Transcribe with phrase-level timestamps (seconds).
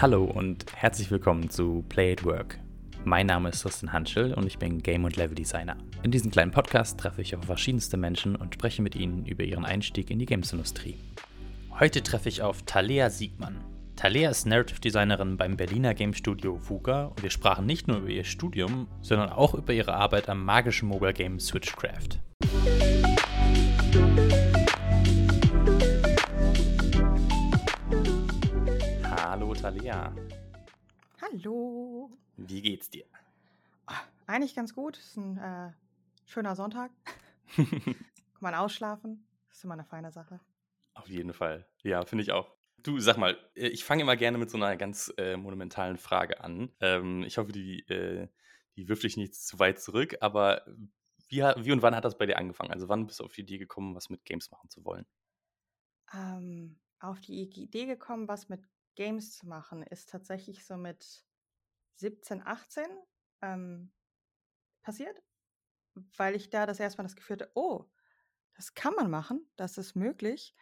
[0.00, 2.60] Hallo und herzlich willkommen zu Play at Work.
[3.04, 5.76] Mein Name ist Thorsten Hanschel und ich bin Game- und Level-Designer.
[6.04, 9.64] In diesem kleinen Podcast treffe ich auf verschiedenste Menschen und spreche mit ihnen über ihren
[9.64, 10.98] Einstieg in die Games-Industrie.
[11.80, 13.56] Heute treffe ich auf Talea Siegmann.
[13.96, 18.10] Talea ist Narrative Designerin beim Berliner Game Studio VUGA und wir sprachen nicht nur über
[18.10, 22.20] ihr Studium, sondern auch über ihre Arbeit am magischen Mobile Game Switchcraft.
[29.60, 30.14] Hallo Talea.
[31.20, 32.10] Hallo.
[32.36, 33.04] Wie geht's dir?
[33.86, 34.96] Ah, Eigentlich ganz gut.
[34.96, 35.72] Es ist ein äh,
[36.26, 36.92] schöner Sonntag.
[37.56, 37.96] Kann
[38.38, 39.26] man ausschlafen.
[39.48, 40.38] Das ist immer eine feine Sache.
[40.94, 41.66] Auf jeden Fall.
[41.82, 42.54] Ja, finde ich auch.
[42.78, 46.40] Du, sag mal, äh, ich fange immer gerne mit so einer ganz äh, monumentalen Frage
[46.40, 46.70] an.
[46.80, 48.28] Ähm, ich hoffe, die, äh,
[48.76, 50.64] die wirft dich nicht zu weit zurück, aber
[51.28, 52.70] wie, wie und wann hat das bei dir angefangen?
[52.70, 55.04] Also wann bist du auf die Idee gekommen, was mit Games machen zu wollen?
[56.14, 58.62] Ähm, auf die Idee gekommen, was mit
[58.98, 61.24] Games zu machen, ist tatsächlich so mit
[61.98, 62.84] 17, 18
[63.42, 63.92] ähm,
[64.82, 65.22] passiert,
[66.16, 67.84] weil ich da das erste Mal das Gefühl hatte, oh,
[68.54, 70.52] das kann man machen, das ist möglich.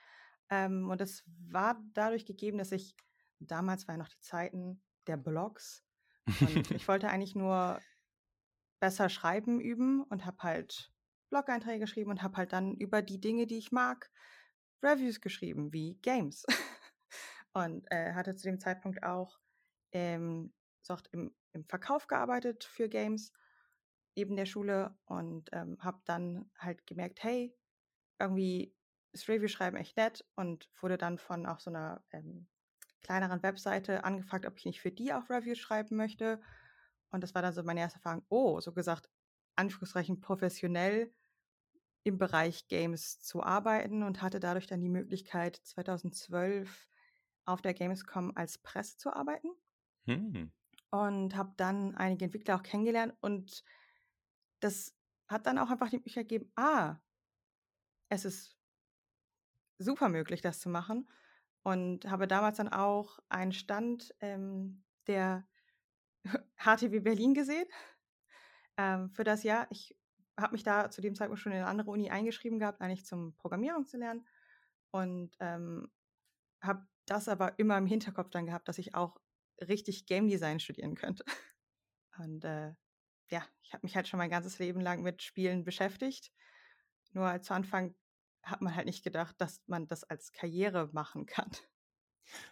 [0.51, 2.95] Ähm, und es war dadurch gegeben, dass ich,
[3.39, 5.83] damals waren noch die Zeiten der Blogs
[6.27, 6.27] und
[6.73, 7.81] ich wollte eigentlich nur
[8.81, 10.93] besser schreiben üben und habe halt
[11.31, 14.11] Blog-Einträge geschrieben und habe halt dann über die Dinge, die ich mag,
[14.83, 16.45] Reviews geschrieben, wie Games.
[17.57, 19.39] Und äh, hatte zu dem Zeitpunkt auch
[19.93, 20.53] ähm,
[20.89, 23.33] auch im, im Verkauf gearbeitet für Games
[24.15, 27.57] neben der Schule und ähm, habe dann halt gemerkt, hey,
[28.19, 28.75] irgendwie
[29.13, 32.47] ist Review-Schreiben echt nett und wurde dann von auch so einer ähm,
[33.01, 36.41] kleineren Webseite angefragt, ob ich nicht für die auch Reviews schreiben möchte.
[37.11, 39.09] Und das war dann so meine erste Erfahrung, oh, so gesagt,
[39.57, 41.13] Anführungszeichen professionell
[42.05, 46.87] im Bereich Games zu arbeiten und hatte dadurch dann die Möglichkeit, 2012
[47.47, 49.49] auf der Gamescom als Presse zu arbeiten
[50.07, 50.53] Hm.
[50.91, 53.65] und habe dann einige Entwickler auch kennengelernt und
[54.61, 54.95] das
[55.29, 56.97] hat dann auch einfach die Möglichkeit gegeben, ah,
[58.09, 58.57] es ist
[59.79, 61.09] super möglich, das zu machen
[61.63, 65.47] und habe damals dann auch einen Stand ähm, der
[66.59, 67.67] HTW Berlin gesehen
[68.77, 69.67] ähm, für das Jahr.
[69.71, 69.97] Ich
[70.39, 73.35] habe mich da zu dem Zeitpunkt schon in eine andere Uni eingeschrieben gehabt, eigentlich zum
[73.37, 74.27] Programmierung zu lernen
[74.93, 75.91] und ähm,
[76.63, 79.17] habe das aber immer im Hinterkopf dann gehabt, dass ich auch
[79.61, 81.25] richtig Game Design studieren könnte.
[82.19, 82.73] Und äh,
[83.31, 86.33] ja, ich habe mich halt schon mein ganzes Leben lang mit Spielen beschäftigt.
[87.13, 87.95] Nur zu Anfang
[88.43, 91.51] hat man halt nicht gedacht, dass man das als Karriere machen kann.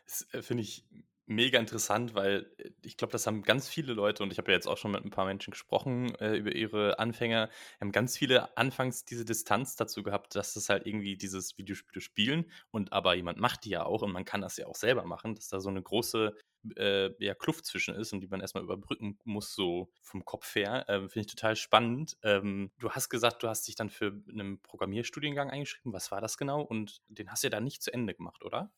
[0.04, 0.86] Das äh, finde ich
[1.26, 4.56] mega interessant, weil äh, ich glaube, das haben ganz viele Leute und ich habe ja
[4.56, 8.56] jetzt auch schon mit ein paar Menschen gesprochen äh, über ihre Anfänger, haben ganz viele
[8.56, 13.38] anfangs diese Distanz dazu gehabt, dass das halt irgendwie dieses Videospiele spielen und aber jemand
[13.38, 15.68] macht die ja auch und man kann das ja auch selber machen, dass da so
[15.68, 16.36] eine große
[16.76, 20.84] äh, ja, Kluft zwischen ist und die man erstmal überbrücken muss, so vom Kopf her.
[20.88, 22.16] Ähm, Finde ich total spannend.
[22.22, 25.92] Ähm, du hast gesagt, du hast dich dann für einen Programmierstudiengang eingeschrieben.
[25.92, 26.62] Was war das genau?
[26.62, 28.72] Und den hast du ja dann nicht zu Ende gemacht, oder?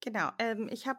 [0.00, 0.98] Genau, ähm, ich habe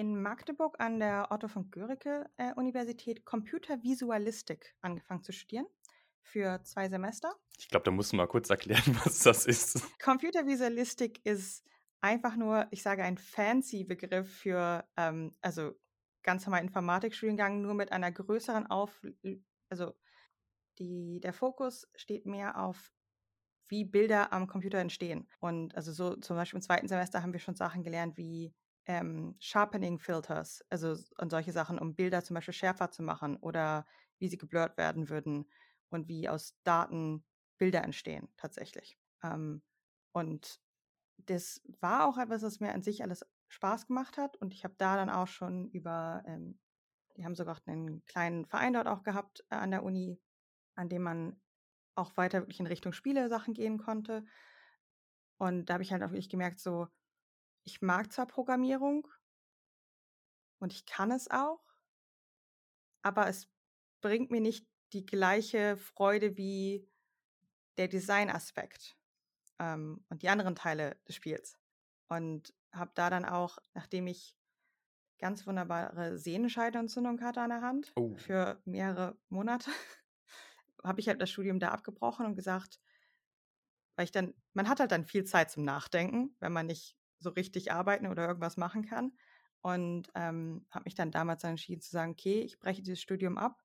[0.00, 5.66] in Magdeburg an der Otto von Guericke äh, Universität Computervisualistik angefangen zu studieren
[6.22, 7.34] für zwei Semester.
[7.58, 9.86] Ich glaube, da musst du mal kurz erklären, was das ist.
[10.02, 11.68] Computervisualistik ist
[12.00, 15.72] einfach nur, ich sage, ein fancy Begriff für, ähm, also
[16.22, 19.04] ganz normal Informatikstudiengang, nur mit einer größeren Auf,
[19.68, 19.92] also
[20.78, 22.90] die, der Fokus steht mehr auf,
[23.68, 25.28] wie Bilder am Computer entstehen.
[25.40, 28.54] Und also so zum Beispiel im zweiten Semester haben wir schon Sachen gelernt wie
[28.90, 33.86] ähm, Sharpening Filters, also und solche Sachen, um Bilder zum Beispiel schärfer zu machen oder
[34.18, 35.48] wie sie geblurrt werden würden
[35.90, 37.24] und wie aus Daten
[37.56, 38.98] Bilder entstehen tatsächlich.
[39.22, 39.62] Ähm,
[40.10, 40.60] und
[41.18, 44.36] das war auch etwas, was mir an sich alles Spaß gemacht hat.
[44.38, 46.58] Und ich habe da dann auch schon über, ähm,
[47.16, 50.20] die haben sogar einen kleinen Verein dort auch gehabt äh, an der Uni,
[50.74, 51.40] an dem man
[51.94, 54.24] auch weiter wirklich in Richtung Spiele-Sachen gehen konnte.
[55.38, 56.88] Und da habe ich halt auch wirklich gemerkt, so,
[57.64, 59.08] ich mag zwar Programmierung
[60.60, 61.60] und ich kann es auch,
[63.02, 63.48] aber es
[64.00, 66.88] bringt mir nicht die gleiche Freude wie
[67.76, 68.98] der Designaspekt
[69.58, 71.58] ähm, und die anderen Teile des Spiels.
[72.08, 74.36] Und habe da dann auch, nachdem ich
[75.18, 78.16] ganz wunderbare Sehnenscheidenentzündung hatte an der Hand Oh.
[78.16, 79.70] für mehrere Monate,
[80.84, 82.80] habe ich halt das Studium da abgebrochen und gesagt,
[83.96, 87.30] weil ich dann, man hat halt dann viel Zeit zum Nachdenken, wenn man nicht so
[87.30, 89.12] richtig arbeiten oder irgendwas machen kann.
[89.62, 93.62] Und ähm, habe mich dann damals entschieden zu sagen, okay, ich breche dieses Studium ab.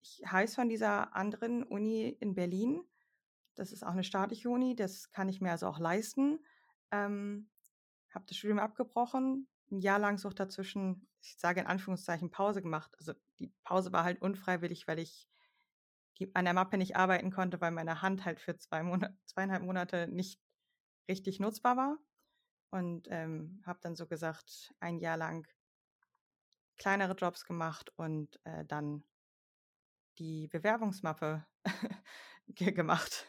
[0.00, 2.82] Ich heiße von dieser anderen Uni in Berlin.
[3.54, 6.38] Das ist auch eine staatliche Uni, das kann ich mir also auch leisten.
[6.90, 7.50] Ähm,
[8.10, 12.90] habe das Studium abgebrochen, ein Jahr lang so dazwischen ich sage in Anführungszeichen, Pause gemacht.
[12.98, 15.28] Also die Pause war halt unfreiwillig, weil ich
[16.18, 19.62] die, an der Mappe nicht arbeiten konnte, weil meine Hand halt für zwei Monate, zweieinhalb
[19.62, 20.40] Monate nicht
[21.08, 21.98] richtig nutzbar war.
[22.72, 25.46] Und ähm, habe dann so gesagt, ein Jahr lang
[26.78, 29.04] kleinere Jobs gemacht und äh, dann
[30.18, 31.46] die Bewerbungsmappe
[32.48, 33.26] gemacht.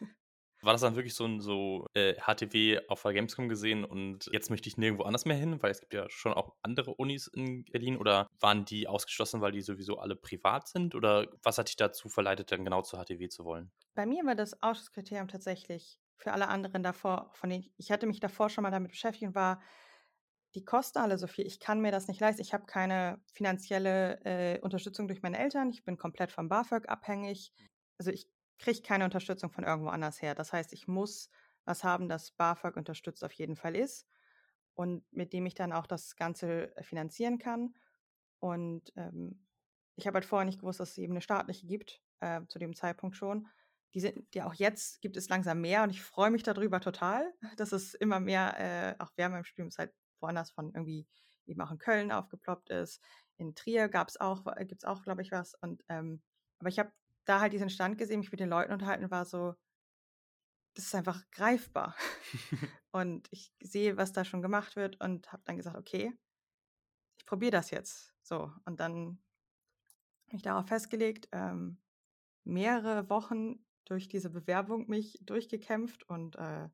[0.61, 4.49] War das dann wirklich so ein so äh, HTW auf der Gamescom gesehen und jetzt
[4.49, 7.65] möchte ich nirgendwo anders mehr hin, weil es gibt ja schon auch andere Unis in
[7.65, 11.75] Berlin oder waren die ausgeschlossen, weil die sowieso alle privat sind oder was hat dich
[11.75, 13.73] dazu verleitet, dann genau zur HTW zu wollen?
[13.93, 18.19] Bei mir war das Ausschusskriterium tatsächlich für alle anderen davor, von denen ich hatte mich
[18.19, 19.61] davor schon mal damit beschäftigt und war,
[20.55, 21.47] die kosten alle so viel.
[21.47, 22.41] Ich kann mir das nicht leisten.
[22.41, 25.69] Ich habe keine finanzielle äh, Unterstützung durch meine Eltern.
[25.71, 27.51] Ich bin komplett vom BAföG abhängig.
[27.97, 28.29] Also ich
[28.59, 30.35] kriege keine Unterstützung von irgendwo anders her.
[30.35, 31.29] Das heißt, ich muss
[31.65, 34.07] was haben, das BAföG unterstützt auf jeden Fall ist
[34.75, 37.73] und mit dem ich dann auch das Ganze äh, finanzieren kann.
[38.39, 39.45] Und ähm,
[39.95, 42.75] ich habe halt vorher nicht gewusst, dass es eben eine staatliche gibt, äh, zu dem
[42.75, 43.47] Zeitpunkt schon.
[43.93, 47.31] Die sind ja auch jetzt gibt es langsam mehr und ich freue mich darüber total,
[47.57, 51.07] dass es immer mehr, äh, auch während meinem Studium halt woanders von irgendwie
[51.45, 53.01] eben auch in Köln aufgeploppt ist.
[53.37, 55.55] In Trier gab es auch, äh, gibt es auch, glaube ich, was.
[55.55, 56.21] Und ähm,
[56.59, 56.91] aber ich habe
[57.25, 59.55] da halt diesen Stand gesehen, mich mit den Leuten unterhalten, war so,
[60.75, 61.95] das ist einfach greifbar.
[62.91, 66.17] und ich sehe, was da schon gemacht wird und habe dann gesagt, okay,
[67.17, 68.13] ich probiere das jetzt.
[68.23, 69.21] So, und dann
[70.27, 71.81] habe ich darauf festgelegt, ähm,
[72.43, 76.69] mehrere Wochen durch diese Bewerbung mich durchgekämpft und äh,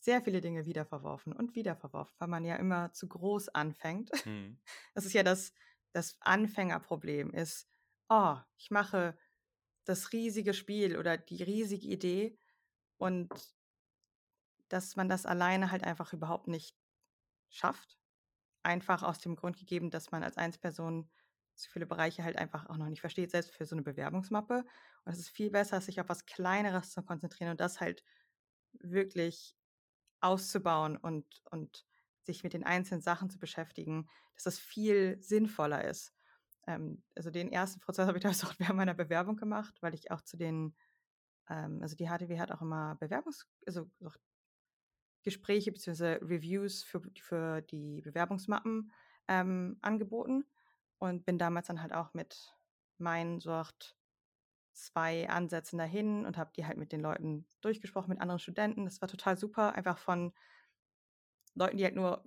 [0.00, 4.10] sehr viele Dinge wiederverworfen und wiederverworfen, weil man ja immer zu groß anfängt.
[4.26, 4.58] Mhm.
[4.94, 5.52] Das ist ja das,
[5.92, 7.68] das Anfängerproblem ist,
[8.08, 9.16] oh, ich mache
[9.84, 12.38] das riesige Spiel oder die riesige Idee
[12.98, 13.32] und
[14.68, 16.76] dass man das alleine halt einfach überhaupt nicht
[17.48, 17.98] schafft.
[18.62, 21.10] Einfach aus dem Grund gegeben, dass man als Einzelperson
[21.58, 24.64] so viele Bereiche halt einfach auch noch nicht versteht, selbst für so eine Bewerbungsmappe.
[25.04, 28.04] Und es ist viel besser, sich auf was Kleineres zu konzentrieren und das halt
[28.72, 29.56] wirklich
[30.20, 31.86] auszubauen und, und
[32.24, 36.12] sich mit den einzelnen Sachen zu beschäftigen, dass das viel sinnvoller ist
[36.68, 40.10] ähm, also den ersten Prozess habe ich da auch während meiner Bewerbung gemacht, weil ich
[40.10, 40.76] auch zu den,
[41.48, 43.90] ähm, also die HTW hat auch immer Bewerbungs-, also
[45.24, 46.18] Gespräche bzw.
[46.22, 48.92] Reviews für, für die Bewerbungsmappen
[49.26, 50.44] ähm, angeboten
[50.98, 52.54] und bin damals dann halt auch mit
[52.98, 53.62] meinen so
[54.72, 58.84] zwei Ansätzen dahin und habe die halt mit den Leuten durchgesprochen, mit anderen Studenten.
[58.84, 60.32] Das war total super, einfach von
[61.54, 62.24] Leuten, die halt nur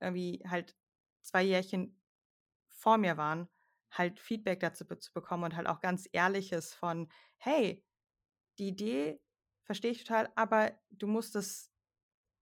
[0.00, 0.76] irgendwie halt
[1.22, 2.00] zwei Jährchen
[2.70, 3.48] vor mir waren,
[3.90, 7.08] halt Feedback dazu zu bekommen und halt auch ganz ehrliches von,
[7.38, 7.84] hey,
[8.58, 9.20] die Idee
[9.64, 11.70] verstehe ich total, aber du musst es,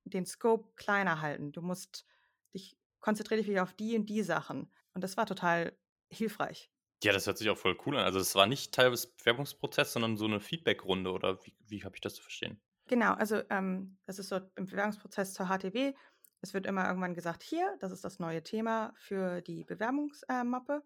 [0.04, 1.52] den Scope kleiner halten.
[1.52, 2.04] Du musst
[2.52, 4.68] dich, konzentriere dich auf die und die Sachen.
[4.94, 5.76] Und das war total
[6.10, 6.70] hilfreich.
[7.02, 8.04] Ja, das hört sich auch voll cool an.
[8.04, 11.96] Also es war nicht Teil des Bewerbungsprozesses, sondern so eine Feedback-Runde oder wie, wie habe
[11.96, 12.60] ich das zu verstehen?
[12.86, 15.94] Genau, also ähm, das ist so im Bewerbungsprozess zur HTW.
[16.42, 20.82] Es wird immer irgendwann gesagt, hier, das ist das neue Thema für die Bewerbungsmappe.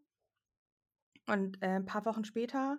[1.26, 2.78] Und äh, ein paar Wochen später,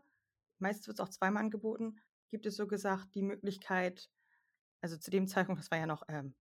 [0.59, 2.00] meistens wird es auch zweimal angeboten,
[2.30, 4.09] gibt es so gesagt die Möglichkeit,
[4.81, 6.35] also zu dem Zeitpunkt, das war ja noch ähm,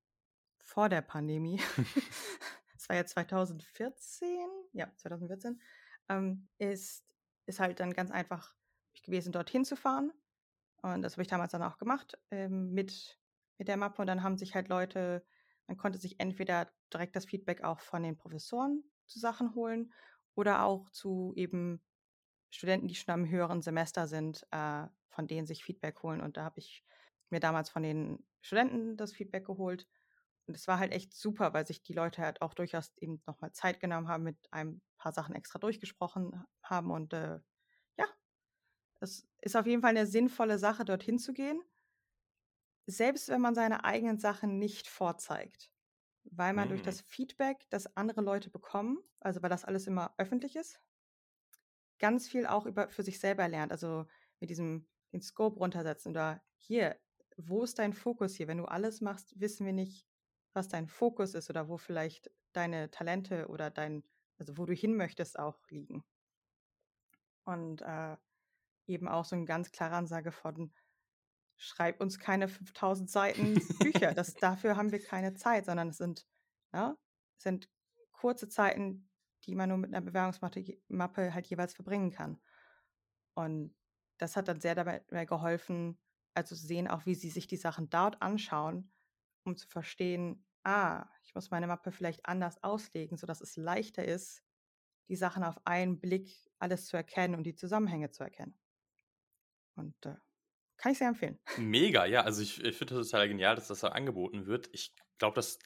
[0.60, 1.60] vor der Pandemie,
[2.74, 5.60] das war ja 2014, ja, 2014,
[6.08, 7.04] ähm, ist,
[7.46, 8.54] ist halt dann ganz einfach
[9.02, 10.12] gewesen, dorthin zu fahren.
[10.82, 13.18] Und das habe ich damals dann auch gemacht ähm, mit,
[13.58, 14.02] mit der Mappe.
[14.02, 15.24] Und dann haben sich halt Leute,
[15.66, 19.92] man konnte sich entweder direkt das Feedback auch von den Professoren zu Sachen holen
[20.34, 21.82] oder auch zu eben
[22.50, 26.20] Studenten, die schon am höheren Semester sind, äh, von denen sich Feedback holen.
[26.20, 26.84] Und da habe ich
[27.30, 29.88] mir damals von den Studenten das Feedback geholt.
[30.46, 33.52] Und es war halt echt super, weil sich die Leute halt auch durchaus eben nochmal
[33.52, 36.90] Zeit genommen haben, mit ein paar Sachen extra durchgesprochen haben.
[36.90, 37.40] Und äh,
[37.96, 38.06] ja,
[39.00, 41.60] es ist auf jeden Fall eine sinnvolle Sache, dorthin zu gehen.
[42.86, 45.70] Selbst wenn man seine eigenen Sachen nicht vorzeigt.
[46.24, 46.70] Weil man mhm.
[46.70, 50.80] durch das Feedback, das andere Leute bekommen, also weil das alles immer öffentlich ist,
[51.98, 53.72] ganz viel auch über für sich selber lernt.
[53.72, 54.06] Also
[54.38, 56.98] mit diesem den Scope runtersetzen oder hier,
[57.36, 58.48] wo ist dein Fokus hier?
[58.48, 60.06] Wenn du alles machst, wissen wir nicht,
[60.56, 64.02] was dein Fokus ist oder wo vielleicht deine Talente oder dein,
[64.38, 66.04] also wo du hin möchtest, auch liegen.
[67.44, 68.16] Und äh,
[68.86, 70.72] eben auch so eine ganz klare Ansage von,
[71.56, 74.14] schreib uns keine 5000 Seiten Bücher.
[74.14, 76.26] Das, dafür haben wir keine Zeit, sondern es sind,
[76.72, 76.96] ja,
[77.36, 77.70] es sind
[78.12, 79.08] kurze Zeiten,
[79.44, 82.40] die man nur mit einer Bewerbungsmappe halt jeweils verbringen kann.
[83.34, 83.74] Und
[84.18, 85.98] das hat dann sehr dabei geholfen,
[86.34, 88.90] also zu sehen auch, wie sie sich die Sachen dort anschauen,
[89.46, 94.42] um zu verstehen, ah, ich muss meine Mappe vielleicht anders auslegen, sodass es leichter ist,
[95.08, 98.58] die Sachen auf einen Blick alles zu erkennen und die Zusammenhänge zu erkennen.
[99.76, 100.16] Und äh,
[100.76, 101.38] kann ich sehr empfehlen.
[101.58, 102.22] Mega, ja.
[102.22, 104.68] Also ich, ich finde das total genial, dass das da angeboten wird.
[104.72, 105.58] Ich glaube, das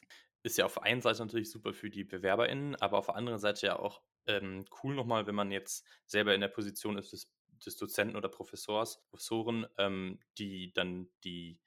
[0.43, 3.39] ist ja auf der einen Seite natürlich super für die BewerberInnen, aber auf der anderen
[3.39, 7.31] Seite ja auch ähm, cool nochmal, wenn man jetzt selber in der Position ist des,
[7.65, 11.59] des Dozenten oder Professors, Professoren, ähm, die dann die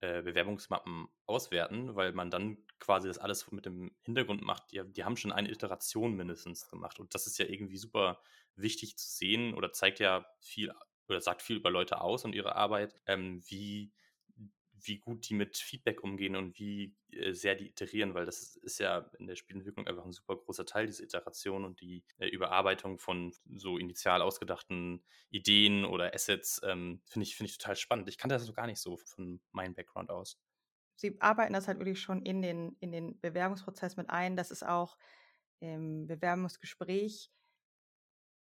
[0.00, 4.72] äh, Bewerbungsmappen auswerten, weil man dann quasi das alles mit dem Hintergrund macht.
[4.72, 7.00] Die, die haben schon eine Iteration mindestens gemacht.
[7.00, 8.20] Und das ist ja irgendwie super
[8.56, 10.72] wichtig zu sehen oder zeigt ja viel
[11.08, 13.92] oder sagt viel über Leute aus und ihre Arbeit, ähm, wie,
[14.86, 18.78] wie gut die mit Feedback umgehen und wie äh, sehr die iterieren, weil das ist,
[18.78, 22.98] ja in der Spielentwicklung einfach ein super großer Teil, diese Iteration und die äh, Überarbeitung
[22.98, 28.08] von so initial ausgedachten Ideen oder Assets, ähm, finde ich, find ich total spannend.
[28.08, 30.40] Ich kannte das so gar nicht so von meinem Background aus.
[30.96, 34.36] Sie arbeiten das halt wirklich schon in den, in den Bewerbungsprozess mit ein.
[34.36, 34.98] Das ist auch
[35.60, 37.30] im Bewerbungsgespräch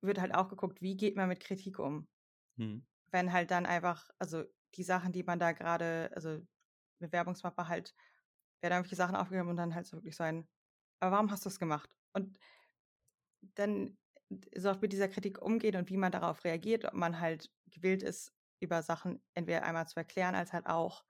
[0.03, 2.09] wird halt auch geguckt, wie geht man mit Kritik um.
[2.57, 2.87] Mhm.
[3.11, 4.45] Wenn halt dann einfach, also
[4.77, 6.41] die Sachen, die man da gerade, also
[7.01, 7.95] Bewerbungsmappe halt,
[8.61, 10.49] werden irgendwelche Sachen aufgegeben und dann halt so wirklich sein,
[11.01, 11.91] aber warum hast du es gemacht?
[12.13, 12.39] Und
[13.55, 13.99] dann
[14.57, 18.03] so auch mit dieser Kritik umgehen und wie man darauf reagiert, ob man halt gewillt
[18.03, 21.05] ist, über Sachen entweder einmal zu erklären, als halt auch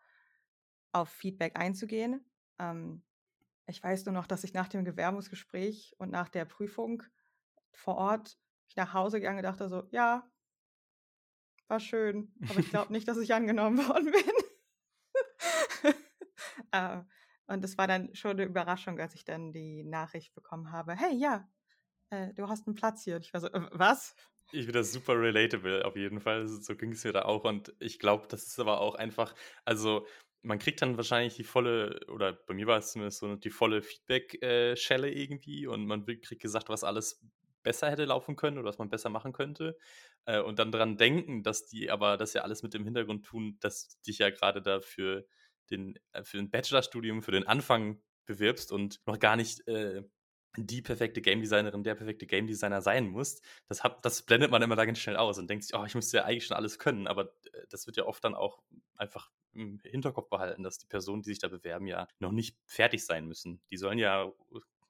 [0.92, 2.24] auf Feedback einzugehen.
[2.58, 3.04] Ähm,
[3.66, 7.02] ich weiß nur noch, dass ich nach dem Bewerbungsgespräch und nach der Prüfung
[7.72, 10.30] vor Ort ich nach Hause gegangen und dachte so, ja,
[11.68, 15.94] war schön, aber ich glaube nicht, dass ich angenommen worden bin.
[16.72, 16.98] äh,
[17.46, 21.14] und es war dann schon eine Überraschung, als ich dann die Nachricht bekommen habe, hey,
[21.14, 21.48] ja,
[22.10, 23.16] äh, du hast einen Platz hier.
[23.16, 24.14] Und ich war so, äh, was?
[24.52, 26.46] Ich finde das super relatable auf jeden Fall.
[26.46, 27.44] So ging es mir da auch.
[27.44, 30.06] Und ich glaube, das ist aber auch einfach, also
[30.42, 33.82] man kriegt dann wahrscheinlich die volle, oder bei mir war es zumindest so, die volle
[33.82, 37.20] Feedback-Schelle äh, irgendwie und man kriegt gesagt, was alles
[37.66, 39.76] besser hätte laufen können oder was man besser machen könnte.
[40.24, 43.58] Äh, und dann daran denken, dass die aber das ja alles mit dem Hintergrund tun,
[43.60, 45.26] dass dich ja gerade da für
[45.70, 50.04] den, äh, für ein Bachelorstudium, für den Anfang bewirbst und noch gar nicht äh,
[50.56, 53.44] die perfekte Game Designerin, der perfekte Game Designer sein musst.
[53.68, 55.96] Das, hat, das blendet man immer da ganz schnell aus und denkt sich, oh, ich
[55.96, 57.08] müsste ja eigentlich schon alles können.
[57.08, 58.62] Aber äh, das wird ja oft dann auch
[58.96, 63.04] einfach im Hinterkopf behalten, dass die Personen, die sich da bewerben, ja noch nicht fertig
[63.04, 63.60] sein müssen.
[63.72, 64.32] Die sollen ja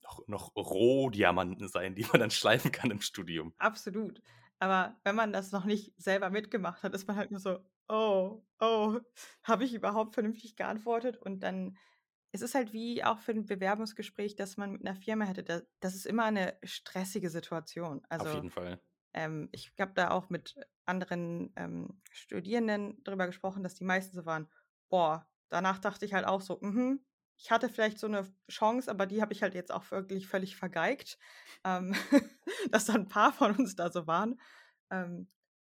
[0.07, 3.55] noch, noch Rohdiamanten sein, die man dann schleifen kann im Studium.
[3.59, 4.21] Absolut.
[4.59, 7.59] Aber wenn man das noch nicht selber mitgemacht hat, ist man halt nur so,
[7.89, 8.99] oh, oh,
[9.43, 11.17] habe ich überhaupt vernünftig geantwortet?
[11.19, 11.77] Und dann
[12.33, 15.67] ist es halt wie auch für ein Bewerbungsgespräch, das man mit einer Firma hätte.
[15.81, 18.03] Das ist immer eine stressige Situation.
[18.09, 18.81] Also, Auf jeden Fall.
[19.15, 24.27] Ähm, ich habe da auch mit anderen ähm, Studierenden darüber gesprochen, dass die meisten so
[24.27, 24.49] waren,
[24.89, 27.01] boah, danach dachte ich halt auch so, mhm,
[27.39, 30.57] ich hatte vielleicht so eine Chance, aber die habe ich halt jetzt auch wirklich völlig
[30.57, 31.19] vergeigt,
[31.65, 31.95] ähm,
[32.71, 34.41] dass da ein paar von uns da so waren.
[34.91, 35.29] Ähm,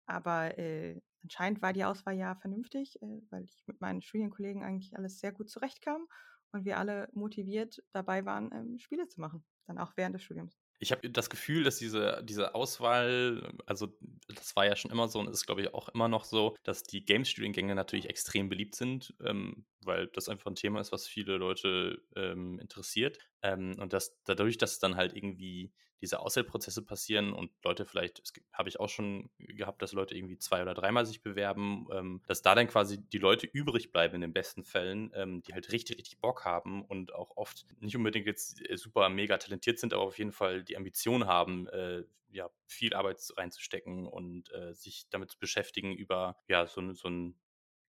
[0.07, 4.97] aber äh, anscheinend war die Auswahl ja vernünftig, äh, weil ich mit meinen Studienkollegen eigentlich
[4.97, 6.07] alles sehr gut zurechtkam
[6.53, 10.62] und wir alle motiviert dabei waren, ähm, Spiele zu machen, dann auch während des Studiums.
[10.83, 13.97] Ich habe das Gefühl, dass diese, diese Auswahl, also
[14.27, 16.83] das war ja schon immer so und ist, glaube ich, auch immer noch so, dass
[16.83, 21.37] die Games-Studiengänge natürlich extrem beliebt sind, ähm, weil das einfach ein Thema ist, was viele
[21.37, 23.21] Leute ähm, interessiert.
[23.43, 28.33] Ähm, und dass dadurch, dass dann halt irgendwie diese Auswahlprozesse passieren und Leute vielleicht, das
[28.53, 32.43] habe ich auch schon gehabt, dass Leute irgendwie zwei oder dreimal sich bewerben, ähm, dass
[32.43, 35.99] da dann quasi die Leute übrig bleiben in den besten Fällen, ähm, die halt richtig,
[35.99, 40.03] richtig Bock haben und auch oft nicht unbedingt jetzt äh, super mega talentiert sind, aber
[40.03, 45.31] auf jeden Fall die Ambition haben, äh, ja, viel Arbeit reinzustecken und äh, sich damit
[45.31, 47.37] zu beschäftigen über ja, so, so ein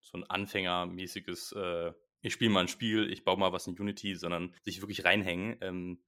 [0.03, 1.93] so ein anfängermäßiges, äh,
[2.23, 5.57] ich spiele mal ein Spiel, ich baue mal was in Unity, sondern sich wirklich reinhängen.
[5.61, 6.03] Ähm,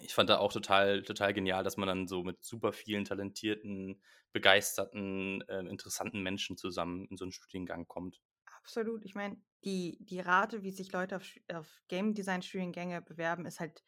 [0.00, 4.00] ich fand da auch total, total genial, dass man dann so mit super vielen talentierten,
[4.32, 8.22] begeisterten, äh, interessanten Menschen zusammen in so einen Studiengang kommt.
[8.60, 9.04] Absolut.
[9.04, 13.58] Ich meine, die, die Rate, wie sich Leute auf, auf Game Design Studiengänge bewerben, ist
[13.58, 13.82] halt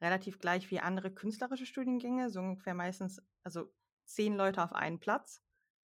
[0.00, 2.30] relativ gleich wie andere künstlerische Studiengänge.
[2.30, 3.72] So ungefähr meistens, also
[4.04, 5.42] zehn Leute auf einen Platz.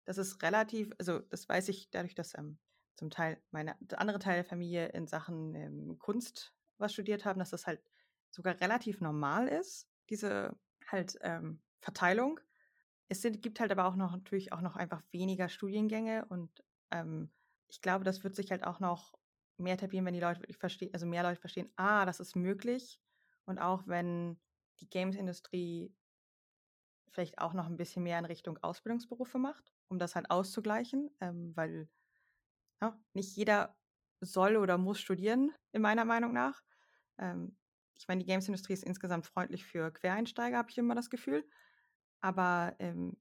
[0.06, 2.60] Das ist relativ, also das weiß ich dadurch, dass ähm,
[2.96, 7.52] zum Teil meine andere Teil der Familie in Sachen ähm, Kunst was studiert haben, dass
[7.52, 7.82] das halt
[8.30, 10.56] sogar relativ normal ist, diese
[10.88, 12.40] halt ähm, Verteilung.
[13.08, 17.32] Es sind, gibt halt aber auch noch natürlich auch noch einfach weniger Studiengänge und ähm,
[17.68, 19.14] ich glaube, das wird sich halt auch noch
[19.58, 23.00] mehr etablieren, wenn die Leute wirklich verstehen, also mehr Leute verstehen, ah, das ist möglich.
[23.46, 24.40] Und auch wenn
[24.80, 25.94] die Games-Industrie
[27.10, 31.56] vielleicht auch noch ein bisschen mehr in Richtung Ausbildungsberufe macht, um das halt auszugleichen, ähm,
[31.56, 31.88] weil
[32.84, 33.78] ja, nicht jeder
[34.22, 36.64] soll oder muss studieren, in meiner Meinung nach.
[37.18, 37.58] Ähm,
[37.96, 41.48] ich meine, die Games-Industrie ist insgesamt freundlich für Quereinsteiger, habe ich immer das Gefühl.
[42.22, 43.18] Aber ähm,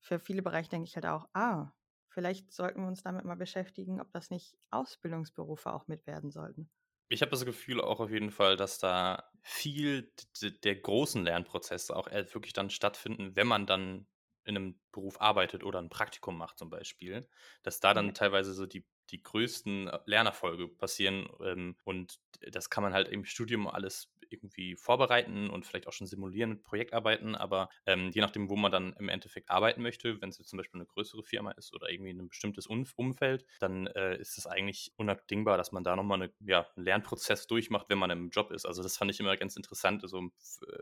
[0.00, 1.72] für viele Bereiche denke ich halt auch, ah,
[2.08, 6.70] vielleicht sollten wir uns damit mal beschäftigen, ob das nicht Ausbildungsberufe auch mit werden sollten.
[7.08, 12.10] Ich habe das Gefühl auch auf jeden Fall, dass da viel der großen Lernprozesse auch
[12.10, 14.06] wirklich dann stattfinden, wenn man dann
[14.50, 17.26] in einem Beruf arbeitet oder ein Praktikum macht zum Beispiel,
[17.62, 21.28] dass da dann teilweise so die die größten äh, Lernerfolge passieren.
[21.42, 26.06] Ähm, und das kann man halt im Studium alles irgendwie vorbereiten und vielleicht auch schon
[26.06, 30.30] simulieren mit Projektarbeiten, aber ähm, je nachdem, wo man dann im Endeffekt arbeiten möchte, wenn
[30.30, 34.16] es jetzt zum Beispiel eine größere Firma ist oder irgendwie ein bestimmtes Umfeld, dann äh,
[34.18, 38.10] ist es eigentlich unabdingbar, dass man da nochmal eine, ja, einen Lernprozess durchmacht, wenn man
[38.10, 38.66] im Job ist.
[38.66, 40.32] Also das fand ich immer ganz interessant, also im
[40.66, 40.78] äh,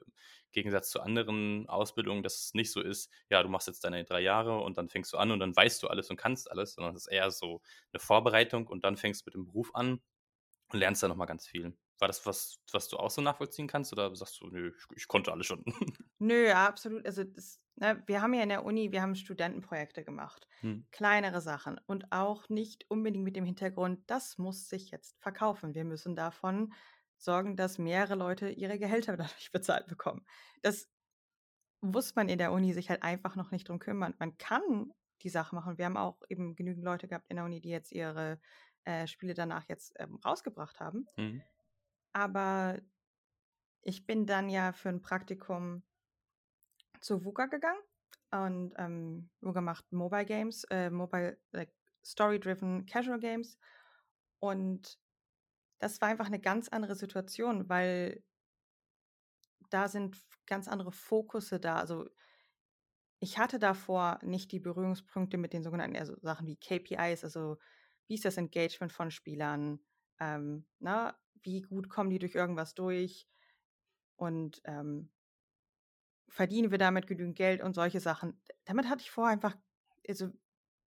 [0.53, 4.21] Gegensatz zu anderen Ausbildungen, dass es nicht so ist, ja, du machst jetzt deine drei
[4.21, 6.95] Jahre und dann fängst du an und dann weißt du alles und kannst alles, sondern
[6.95, 7.63] es ist eher so
[7.93, 10.01] eine Vorbereitung und dann fängst du mit dem Beruf an
[10.73, 11.77] und lernst da nochmal ganz viel.
[11.99, 15.09] War das was, was du auch so nachvollziehen kannst oder sagst du, nö, ich, ich
[15.09, 15.65] konnte alles schon?
[16.19, 17.05] Nö, absolut.
[17.07, 20.87] Also das, ne, wir haben ja in der Uni, wir haben Studentenprojekte gemacht, hm.
[20.91, 25.75] kleinere Sachen und auch nicht unbedingt mit dem Hintergrund, das muss sich jetzt verkaufen.
[25.75, 26.73] Wir müssen davon
[27.17, 30.25] sorgen, dass mehrere Leute ihre Gehälter dadurch bezahlt bekommen.
[30.63, 30.89] Das
[31.81, 34.15] muss man in der Uni sich halt einfach noch nicht drum kümmern.
[34.19, 35.79] Man kann die Sache machen.
[35.79, 38.41] Wir haben auch eben genügend Leute gehabt in der Uni, die jetzt ihre
[38.85, 41.07] äh, Spiele danach jetzt ähm, rausgebracht haben.
[41.17, 41.43] Mhm.
[42.13, 42.81] Aber
[43.83, 45.83] ich bin dann ja für ein Praktikum
[47.01, 47.81] zu VUCA gegangen
[48.31, 51.73] und ähm, VUCA macht Mobile Games, äh, Mobile like,
[52.05, 53.59] Story-driven Casual Games.
[54.41, 54.99] Und
[55.79, 58.23] das war einfach eine ganz andere Situation, weil
[59.71, 61.77] da sind ganz andere Fokusse da.
[61.77, 62.09] Also
[63.21, 67.59] ich hatte davor nicht die Berührungspunkte mit den sogenannten also Sachen wie KPIs, also
[68.07, 69.81] wie ist das Engagement von Spielern,
[70.21, 73.29] ähm, na, wie gut kommen die durch irgendwas durch
[74.17, 75.11] und ähm,
[76.29, 78.41] verdienen wir damit genügend Geld und solche Sachen.
[78.65, 79.57] Damit hatte ich vorher einfach,
[80.07, 80.31] also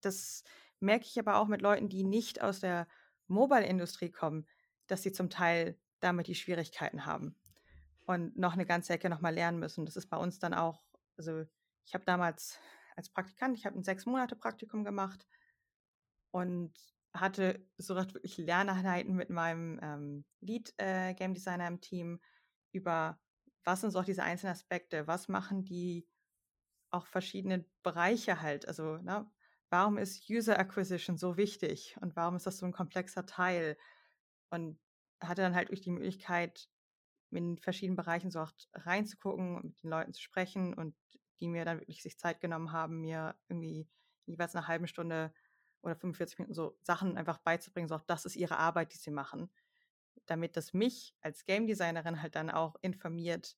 [0.02, 0.43] das
[0.80, 2.88] merke ich aber auch mit Leuten, die nicht aus der
[3.28, 4.47] Mobile-Industrie kommen,
[4.88, 7.36] dass sie zum Teil damit die Schwierigkeiten haben
[8.06, 9.86] und noch eine ganze Ecke nochmal lernen müssen.
[9.86, 10.84] Das ist bei uns dann auch,
[11.17, 11.45] also
[11.86, 12.60] ich habe damals
[12.95, 15.28] als Praktikant, ich habe ein sechs Monate Praktikum gemacht
[16.32, 16.73] und
[17.13, 22.21] hatte so wirklich Lerneinheiten mit meinem ähm, Lead äh, Game Designer im Team
[22.71, 23.19] über
[23.63, 26.08] was sind so auch diese einzelnen Aspekte, was machen die
[26.89, 29.30] auch verschiedene Bereiche halt, also ne,
[29.69, 33.78] warum ist User Acquisition so wichtig und warum ist das so ein komplexer Teil?
[34.50, 34.80] Und
[35.21, 36.69] hatte dann halt durch die Möglichkeit
[37.32, 40.95] in verschiedenen Bereichen so auch reinzugucken und mit den Leuten zu sprechen und
[41.39, 43.88] die mir dann wirklich sich Zeit genommen haben, mir irgendwie
[44.26, 45.34] jeweils eine halbe Stunde
[45.82, 49.12] oder 45 Minuten so Sachen einfach beizubringen, so auch das ist ihre Arbeit, die sie
[49.12, 49.50] machen,
[50.26, 53.58] damit das mich als Game Designerin halt dann auch informiert,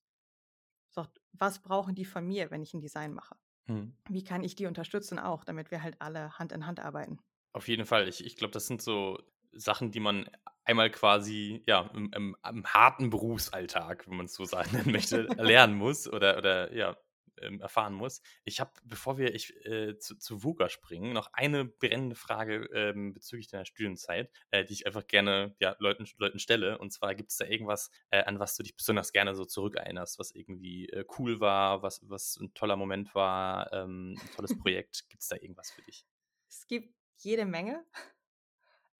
[0.90, 3.36] so was brauchen die von mir, wenn ich ein Design mache?
[3.66, 3.96] Hm.
[4.08, 7.18] Wie kann ich die unterstützen auch, damit wir halt alle Hand in Hand arbeiten?
[7.52, 8.08] Auf jeden Fall.
[8.08, 9.18] Ich, ich glaube, das sind so
[9.52, 10.28] Sachen, die man
[10.64, 15.76] einmal quasi ja im, im, im harten Berufsalltag, wenn man es so sagen möchte, lernen
[15.76, 16.96] muss oder, oder ja,
[17.44, 18.22] ähm, erfahren muss.
[18.44, 23.14] Ich habe, bevor wir ich, äh, zu, zu VUCA springen, noch eine brennende Frage ähm,
[23.14, 26.78] bezüglich deiner Studienzeit, äh, die ich einfach gerne ja, Leuten, Leuten stelle.
[26.78, 30.18] Und zwar gibt es da irgendwas, äh, an was du dich besonders gerne so zurückerinnerst,
[30.18, 35.08] was irgendwie äh, cool war, was, was ein toller Moment war, ähm, ein tolles Projekt.
[35.08, 36.06] gibt es da irgendwas für dich?
[36.48, 37.84] Es gibt jede Menge.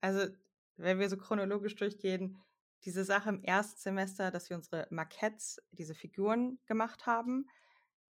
[0.01, 0.27] Also,
[0.77, 2.43] wenn wir so chronologisch durchgehen,
[2.85, 7.49] diese Sache im Erstsemester, dass wir unsere Maquettes, diese Figuren gemacht haben,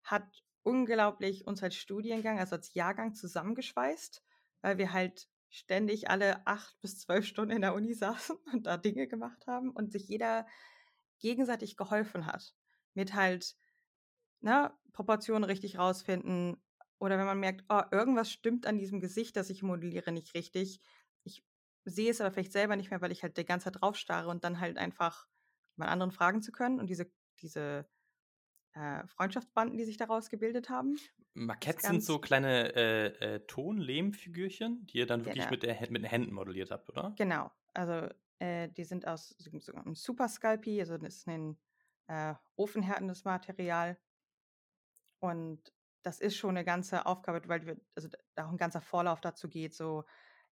[0.05, 4.23] hat unglaublich uns als Studiengang, also als Jahrgang zusammengeschweißt,
[4.61, 8.77] weil wir halt ständig alle acht bis zwölf Stunden in der Uni saßen und da
[8.77, 10.47] Dinge gemacht haben und sich jeder
[11.19, 12.55] gegenseitig geholfen hat.
[12.93, 13.55] Mit halt
[14.41, 16.61] na, ne, Proportionen richtig rausfinden
[16.99, 20.79] oder wenn man merkt, oh, irgendwas stimmt an diesem Gesicht, das ich modelliere, nicht richtig.
[21.23, 21.43] Ich
[21.83, 24.29] sehe es aber vielleicht selber nicht mehr, weil ich halt die ganze Zeit drauf starre
[24.29, 25.27] und dann halt einfach
[25.75, 27.87] mal anderen fragen zu können und diese, diese
[28.75, 30.97] äh, Freundschaftsbanden, die sich daraus gebildet haben.
[31.33, 35.51] Maquettes sind so kleine äh, äh, Ton-Lehmfigürchen, die ihr dann wirklich genau.
[35.51, 37.13] mit, der, mit den Händen modelliert habt, oder?
[37.17, 37.51] Genau.
[37.73, 38.09] Also
[38.39, 41.57] äh, die sind aus so einem Super Scalpi, also das ist ein
[42.07, 43.97] äh, ofenhärtendes Material.
[45.19, 49.21] Und das ist schon eine ganze Aufgabe, weil wir, also da auch ein ganzer Vorlauf
[49.21, 50.03] dazu geht, so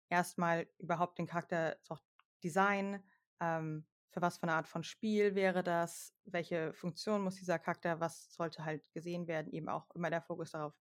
[0.10, 1.98] erstmal überhaupt den Charakter, so
[2.44, 3.04] Design,
[3.40, 8.00] ähm, für was für eine Art von Spiel wäre das, welche Funktion muss dieser Charakter,
[8.00, 10.74] was sollte halt gesehen werden, eben auch immer der Fokus darauf.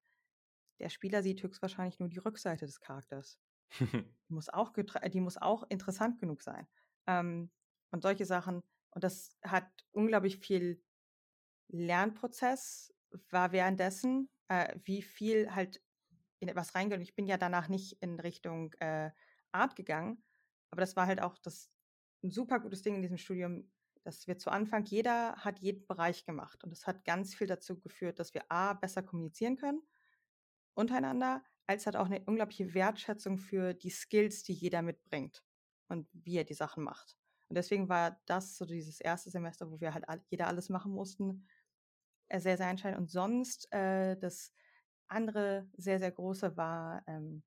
[0.81, 3.38] Der Spieler sieht höchstwahrscheinlich nur die Rückseite des Charakters.
[3.81, 6.66] die, muss auch die muss auch interessant genug sein.
[7.07, 7.51] Ähm,
[7.93, 8.62] und solche Sachen.
[8.90, 10.83] Und das hat unglaublich viel
[11.69, 12.93] Lernprozess,
[13.31, 14.29] war währenddessen.
[14.51, 15.81] äh, wie viel halt
[16.40, 16.99] in etwas reingeht.
[16.99, 19.11] Und ich bin ja danach nicht in Richtung äh,
[19.53, 20.23] Art gegangen,
[20.71, 21.71] aber das war halt auch das
[22.22, 23.70] ein super gutes Ding in diesem Studium,
[24.02, 26.64] dass wir zu Anfang, jeder hat jeden Bereich gemacht.
[26.64, 29.83] Und das hat ganz viel dazu geführt, dass wir A, besser kommunizieren können
[30.74, 35.44] untereinander, als hat auch eine unglaubliche Wertschätzung für die Skills, die jeder mitbringt
[35.88, 37.16] und wie er die Sachen macht.
[37.48, 41.46] Und deswegen war das so dieses erste Semester, wo wir halt jeder alles machen mussten,
[42.28, 43.00] äh, sehr, sehr entscheidend.
[43.00, 44.52] Und sonst äh, das
[45.09, 47.42] andere sehr, sehr große war, ähm,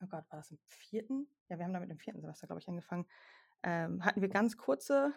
[0.00, 1.28] oh Gott, war das im vierten?
[1.48, 3.06] Ja, wir haben damit im vierten Semester, glaube ich, angefangen.
[3.64, 5.14] Ähm, hatten wir ganz kurze,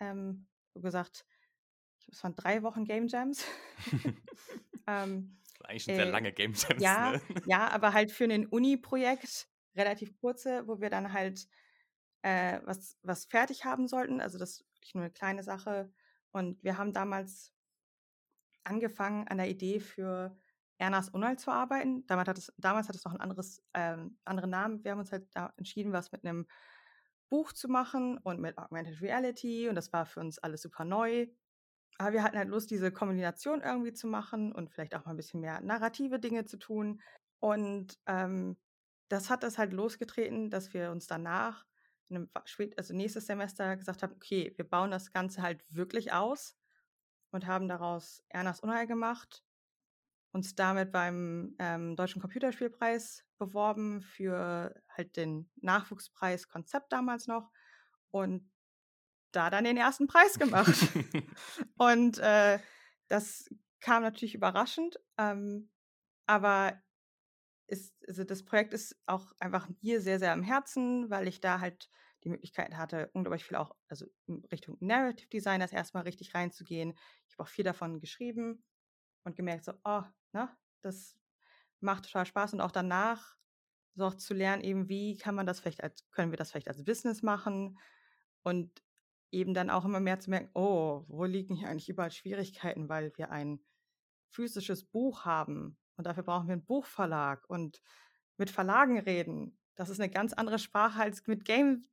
[0.00, 1.24] ähm, so gesagt,
[2.10, 3.44] es waren drei Wochen Game Jams.
[4.86, 6.82] ähm, eigentlich schon sehr äh, lange Game Jams.
[6.82, 7.20] Ja, ne?
[7.46, 11.48] ja, aber halt für ein Uni-Projekt relativ kurze, wo wir dann halt
[12.22, 14.20] äh, was, was fertig haben sollten.
[14.20, 15.92] Also das ist wirklich nur eine kleine Sache.
[16.32, 17.52] Und wir haben damals
[18.64, 20.36] angefangen an der Idee für
[20.78, 22.06] Ernas Unheil zu arbeiten.
[22.06, 24.82] Damals hat es, damals hat es noch einen anderes, ähm, anderen Namen.
[24.82, 26.46] Wir haben uns halt da entschieden, was mit einem
[27.28, 29.68] Buch zu machen und mit Augmented Reality.
[29.68, 31.26] Und das war für uns alles super neu.
[31.98, 35.16] Aber wir hatten halt Lust, diese Kombination irgendwie zu machen und vielleicht auch mal ein
[35.16, 37.00] bisschen mehr narrative Dinge zu tun.
[37.38, 38.56] Und ähm,
[39.08, 41.64] das hat das halt losgetreten, dass wir uns danach,
[42.08, 42.30] in einem,
[42.76, 46.56] also nächstes Semester, gesagt haben, okay, wir bauen das Ganze halt wirklich aus
[47.30, 49.44] und haben daraus Ernas Unheil gemacht,
[50.32, 57.50] uns damit beim ähm, Deutschen Computerspielpreis beworben für halt den Nachwuchspreis Konzept damals noch
[58.10, 58.50] und
[59.32, 60.74] da dann den ersten Preis gemacht.
[61.76, 62.58] und äh,
[63.08, 65.70] das kam natürlich überraschend, ähm,
[66.26, 66.80] aber
[67.66, 71.60] ist, also das Projekt ist auch einfach mir sehr, sehr am Herzen, weil ich da
[71.60, 71.90] halt
[72.22, 76.94] die Möglichkeit hatte, unglaublich viel auch, also in Richtung Narrative Design das erstmal richtig reinzugehen.
[77.28, 78.64] Ich habe auch viel davon geschrieben
[79.24, 80.02] und gemerkt, so, oh,
[80.32, 80.48] ne,
[80.80, 81.16] das
[81.84, 83.36] macht total Spaß und auch danach
[83.94, 86.68] so auch zu lernen, eben, wie kann man das vielleicht als, können wir das vielleicht
[86.68, 87.78] als Business machen
[88.42, 88.82] und
[89.30, 93.12] eben dann auch immer mehr zu merken, oh, wo liegen hier eigentlich überall Schwierigkeiten, weil
[93.16, 93.60] wir ein
[94.30, 97.80] physisches Buch haben und dafür brauchen wir einen Buchverlag und
[98.36, 99.58] mit Verlagen reden.
[99.76, 101.88] Das ist eine ganz andere Sprache als mit Game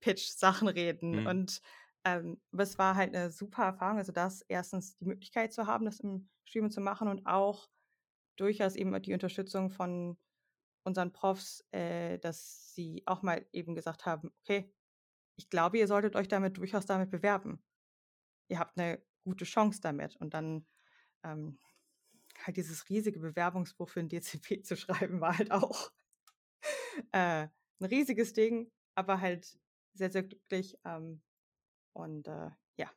[0.00, 1.26] Pitch Sachen reden mhm.
[1.26, 1.60] und
[2.04, 5.84] ähm, aber es war halt eine super Erfahrung, also das erstens die Möglichkeit zu haben,
[5.84, 7.68] das im Studium zu machen und auch
[8.36, 10.16] durchaus eben die Unterstützung von
[10.84, 14.72] unseren Profs, äh, dass sie auch mal eben gesagt haben, okay,
[15.36, 17.62] ich glaube, ihr solltet euch damit durchaus damit bewerben.
[18.48, 20.16] Ihr habt eine gute Chance damit.
[20.16, 20.66] Und dann
[21.24, 21.58] ähm,
[22.44, 25.92] halt dieses riesige Bewerbungsbuch für ein DCP zu schreiben, war halt auch
[27.12, 27.48] äh,
[27.80, 29.58] ein riesiges Ding, aber halt
[29.94, 30.78] sehr, sehr glücklich.
[30.84, 31.22] Ähm,
[31.92, 32.90] und äh, ja,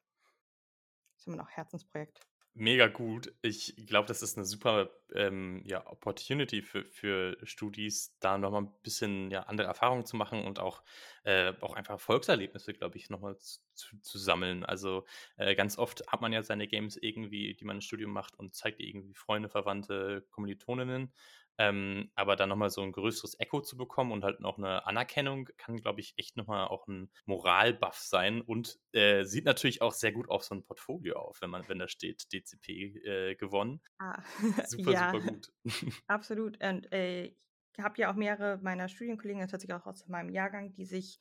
[1.17, 2.28] ist immer noch Herzensprojekt.
[2.61, 3.33] Mega gut.
[3.41, 8.73] Ich glaube, das ist eine super ähm, ja, Opportunity für, für Studis, da nochmal ein
[8.83, 10.83] bisschen ja, andere Erfahrungen zu machen und auch,
[11.23, 14.65] äh, auch einfach Erfolgserlebnisse, glaube ich, nochmal zu, zu sammeln.
[14.65, 15.05] Also
[15.37, 18.53] äh, ganz oft hat man ja seine Games irgendwie, die man im Studium macht und
[18.53, 21.13] zeigt irgendwie Freunde, Verwandte, Kommilitoninnen.
[21.59, 25.49] Ähm, aber dann nochmal so ein größeres Echo zu bekommen und halt noch eine Anerkennung,
[25.57, 30.13] kann, glaube ich, echt nochmal auch ein Moralbuff sein und äh, sieht natürlich auch sehr
[30.13, 32.69] gut auf so ein Portfolio auf, wenn man, wenn da steht, DCP
[33.03, 33.81] äh, gewonnen.
[33.99, 34.23] Ah,
[34.67, 35.51] super, ja, super gut.
[36.07, 36.63] Absolut.
[36.63, 37.35] Und äh, ich
[37.77, 41.19] habe ja auch mehrere meiner Studienkollegen, tatsächlich auch aus meinem Jahrgang, die sich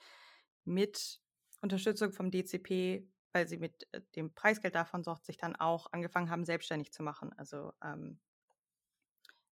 [0.65, 1.21] mit
[1.63, 6.31] Unterstützung vom DCP, weil sie mit äh, dem Preisgeld davon sorgt, sich dann auch angefangen
[6.31, 7.33] haben, selbstständig zu machen.
[7.37, 8.21] Also ähm,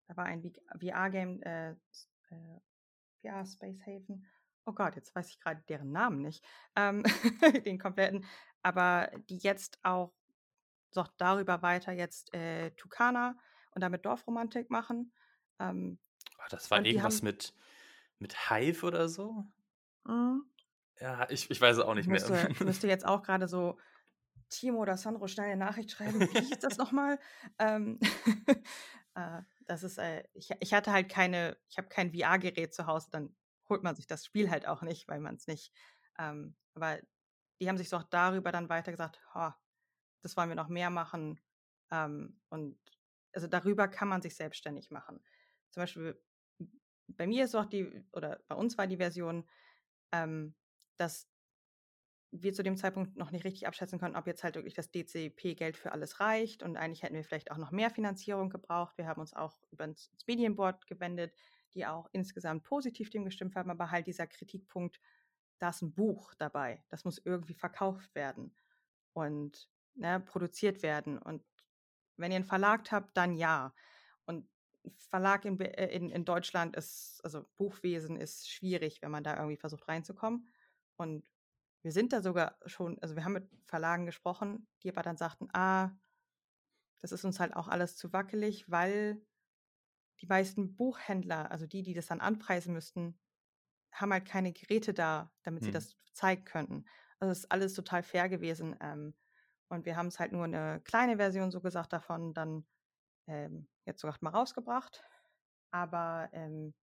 [0.07, 2.61] da war ein VR-Game, äh, äh,
[3.21, 4.27] VR Space Haven.
[4.65, 6.45] Oh Gott, jetzt weiß ich gerade deren Namen nicht.
[6.75, 7.05] Ähm,
[7.65, 8.25] den kompletten.
[8.63, 10.13] Aber die jetzt auch
[10.91, 13.37] so darüber weiter jetzt äh, Tukana
[13.73, 15.13] und damit Dorfromantik machen.
[15.59, 15.99] Ähm,
[16.39, 17.55] oh, das war irgendwas haben, mit,
[18.19, 19.47] mit Hive oder so?
[20.05, 20.45] Mhm.
[20.99, 22.49] Ja, ich, ich weiß es auch nicht müsste, mehr.
[22.65, 23.79] müsste jetzt auch gerade so
[24.49, 26.21] Timo oder Sandro schnell eine Nachricht schreiben.
[26.21, 27.19] Wie hieß das nochmal?
[27.59, 28.01] ähm,
[29.15, 33.09] äh, das ist, äh, ich, ich hatte halt keine, ich habe kein VR-Gerät zu Hause,
[33.11, 33.37] dann
[33.69, 35.73] holt man sich das Spiel halt auch nicht, weil man es nicht,
[36.19, 36.99] ähm, aber
[37.61, 39.51] die haben sich so auch darüber dann weiter gesagt, oh,
[40.23, 41.41] das wollen wir noch mehr machen.
[41.91, 42.79] Ähm, und
[43.33, 45.23] also darüber kann man sich selbstständig machen.
[45.71, 46.21] Zum Beispiel
[47.09, 49.49] bei mir ist auch die, oder bei uns war die Version,
[50.13, 50.55] ähm,
[50.97, 51.29] dass
[52.33, 55.77] wir zu dem Zeitpunkt noch nicht richtig abschätzen konnten, ob jetzt halt wirklich das DCP-Geld
[55.77, 56.63] für alles reicht.
[56.63, 58.99] Und eigentlich hätten wir vielleicht auch noch mehr Finanzierung gebraucht.
[58.99, 61.35] Wir haben uns auch über das Medienboard gewendet,
[61.75, 63.71] die auch insgesamt positiv dem gestimmt haben.
[63.71, 65.01] Aber halt dieser Kritikpunkt,
[65.59, 66.83] da ist ein Buch dabei.
[66.89, 68.55] Das muss irgendwie verkauft werden
[69.13, 71.19] und ne, produziert werden.
[71.19, 71.43] Und
[72.17, 73.75] wenn ihr einen Verlag habt, dann ja.
[74.27, 74.49] und
[75.11, 79.57] Verlag in, äh, in, in Deutschland ist, also Buchwesen ist schwierig, wenn man da irgendwie
[79.57, 80.49] versucht reinzukommen.
[80.97, 81.25] Und
[81.87, 85.49] wir sind da sogar schon, also wir haben mit Verlagen gesprochen, die aber dann sagten,
[85.53, 85.93] ah,
[86.99, 89.25] das ist uns halt auch alles zu wackelig, weil
[90.21, 93.21] die meisten Buchhändler, also die, die das dann anpreisen müssten,
[93.93, 95.75] haben halt keine Geräte da, damit sie hm.
[95.75, 96.87] das zeigen könnten.
[97.21, 98.75] Also es ist alles total fair gewesen.
[98.81, 99.15] Ähm,
[99.69, 102.67] und wir haben es halt nur eine kleine Version so gesagt davon dann
[103.29, 105.05] ähm, jetzt sogar mal rausgebracht.
[105.71, 106.75] Aber ähm,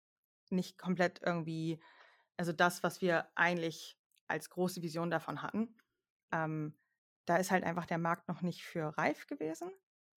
[0.51, 1.83] nicht komplett irgendwie,
[2.37, 3.99] also das, was wir eigentlich
[4.33, 5.77] als große Vision davon hatten.
[6.33, 6.77] Ähm,
[7.27, 9.71] da ist halt einfach der Markt noch nicht für reif gewesen.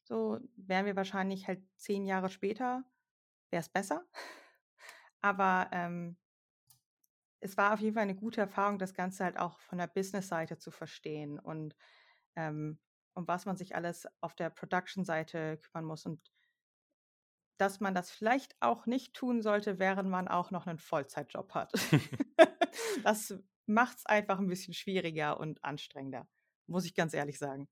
[0.03, 2.83] So wären wir wahrscheinlich halt zehn Jahre später,
[3.51, 4.05] wäre es besser.
[5.21, 6.17] Aber ähm,
[7.39, 10.57] es war auf jeden Fall eine gute Erfahrung, das Ganze halt auch von der Business-Seite
[10.57, 11.75] zu verstehen und
[12.35, 12.79] ähm,
[13.13, 16.31] um was man sich alles auf der Production-Seite kümmern muss und
[17.57, 21.71] dass man das vielleicht auch nicht tun sollte, während man auch noch einen Vollzeitjob hat.
[23.03, 23.33] das
[23.65, 26.27] macht es einfach ein bisschen schwieriger und anstrengender,
[26.67, 27.67] muss ich ganz ehrlich sagen.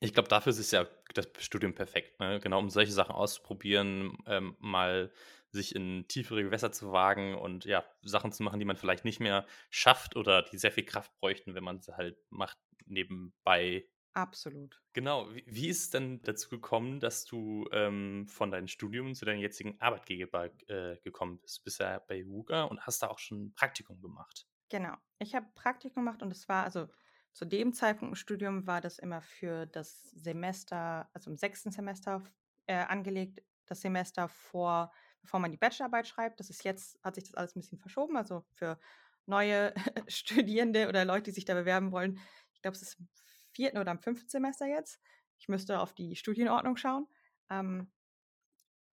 [0.00, 2.18] Ich glaube, dafür ist ja das Studium perfekt.
[2.20, 2.40] Ne?
[2.40, 5.12] Genau, um solche Sachen auszuprobieren, ähm, mal
[5.50, 9.20] sich in tiefere Gewässer zu wagen und ja, Sachen zu machen, die man vielleicht nicht
[9.20, 13.84] mehr schafft oder die sehr viel Kraft bräuchten, wenn man sie halt macht nebenbei.
[14.12, 14.80] Absolut.
[14.92, 15.32] Genau.
[15.34, 19.40] Wie, wie ist es denn dazu gekommen, dass du ähm, von deinem Studium zu deinem
[19.40, 21.58] jetzigen Arbeitgeber äh, gekommen bist?
[21.58, 24.46] Du bist ja bei Wuga und hast da auch schon ein Praktikum gemacht.
[24.70, 24.94] Genau.
[25.18, 26.88] Ich habe Praktikum gemacht und es war, also
[27.32, 32.22] zu dem Zeitpunkt im Studium war das immer für das Semester, also im sechsten Semester
[32.66, 36.40] äh, angelegt, das Semester vor, bevor man die Bachelorarbeit schreibt.
[36.40, 38.78] Das ist jetzt, hat sich das alles ein bisschen verschoben, also für
[39.26, 39.74] neue
[40.08, 42.18] Studierende oder Leute, die sich da bewerben wollen.
[42.52, 43.08] Ich glaube, es ist im
[43.52, 45.00] vierten oder am fünften Semester jetzt.
[45.38, 47.06] Ich müsste auf die Studienordnung schauen.
[47.48, 47.90] Ähm,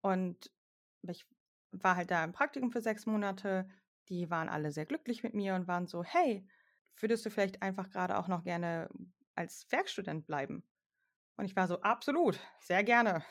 [0.02, 0.52] und
[1.04, 1.26] ich
[1.72, 3.70] war halt da im Praktikum für sechs Monate.
[4.10, 6.48] Die waren alle sehr glücklich mit mir und waren so, hey,
[6.98, 8.90] würdest du vielleicht einfach gerade auch noch gerne
[9.36, 10.64] als Werkstudent bleiben?
[11.38, 13.24] Und ich war so, absolut, sehr gerne.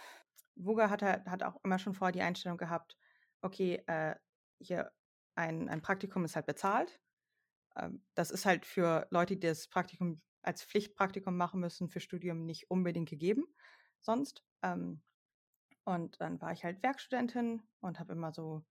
[0.55, 2.97] Wuga hat, hat auch immer schon vorher die Einstellung gehabt,
[3.43, 4.15] okay, äh,
[4.59, 4.93] hier
[5.35, 7.01] ein, ein Praktikum ist halt bezahlt.
[7.77, 12.47] Ähm, das ist halt für Leute, die das Praktikum als Pflichtpraktikum machen müssen, für Studium
[12.47, 13.45] nicht unbedingt gegeben
[14.01, 14.45] sonst.
[14.63, 15.03] Ähm,
[15.85, 18.65] und dann war ich halt Werkstudentin und habe immer so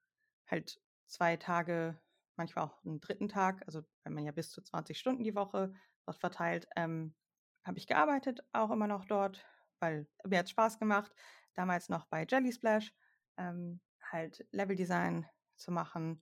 [0.47, 1.99] halt zwei Tage
[2.35, 5.73] manchmal auch einen dritten Tag, also wenn man ja bis zu 20 Stunden die Woche
[6.05, 7.15] dort verteilt, ähm,
[7.63, 9.45] habe ich gearbeitet, auch immer noch dort,
[9.79, 11.13] weil mir hat Spaß gemacht,
[11.53, 12.93] damals noch bei Jelly Splash,
[13.37, 16.21] ähm, halt Leveldesign zu machen.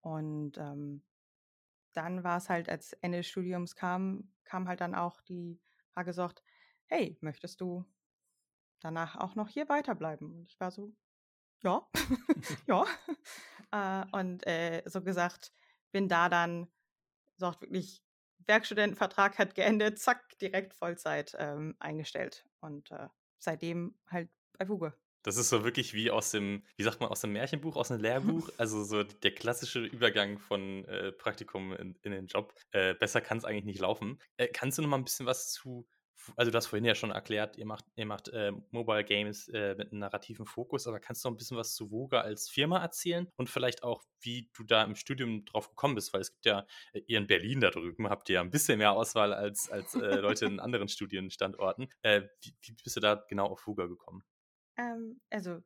[0.00, 1.04] Und ähm,
[1.92, 5.60] dann war es halt, als Ende des Studiums kam, kam halt dann auch die
[5.92, 6.42] Frage gesagt,
[6.86, 7.84] hey, möchtest du
[8.80, 10.30] danach auch noch hier weiterbleiben?
[10.30, 10.94] Und ich war so,
[11.62, 11.86] ja,
[12.66, 12.84] ja.
[13.72, 15.52] Äh, und äh, so gesagt,
[15.92, 16.68] bin da dann,
[17.36, 18.02] sagt wirklich,
[18.46, 22.46] Werkstudentenvertrag hat geendet, zack, direkt Vollzeit ähm, eingestellt.
[22.60, 24.94] Und äh, seitdem halt bei Wuge.
[25.22, 28.00] Das ist so wirklich wie aus dem, wie sagt man, aus dem Märchenbuch, aus dem
[28.00, 28.48] Lehrbuch.
[28.58, 32.54] Also so der klassische Übergang von äh, Praktikum in, in, den Job.
[32.70, 34.20] Äh, besser kann es eigentlich nicht laufen.
[34.36, 35.84] Äh, kannst du noch mal ein bisschen was zu
[36.36, 39.74] also du hast vorhin ja schon erklärt, ihr macht, ihr macht äh, Mobile Games äh,
[39.76, 42.80] mit einem narrativen Fokus, aber kannst du noch ein bisschen was zu Voga als Firma
[42.80, 46.46] erzählen und vielleicht auch, wie du da im Studium drauf gekommen bist, weil es gibt
[46.46, 49.70] ja, äh, ihr in Berlin da drüben habt ihr ja ein bisschen mehr Auswahl als,
[49.70, 51.88] als äh, Leute in anderen Studienstandorten.
[52.02, 54.24] Äh, wie, wie, bist du da genau auf Voga gekommen?
[54.76, 55.60] Ähm, also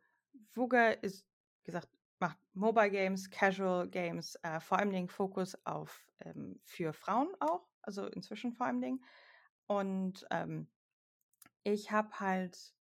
[0.55, 1.27] Voga ist,
[1.65, 7.67] gesagt, macht Mobile Games, Casual Games, vor allem den Fokus auf ähm, für Frauen auch,
[7.83, 9.05] also inzwischen vor allem Dingen.
[9.71, 10.67] Und ähm,
[11.63, 12.75] ich habe halt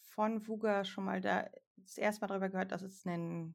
[0.00, 3.54] von Vuga schon mal da das erste Mal darüber gehört, dass es einen,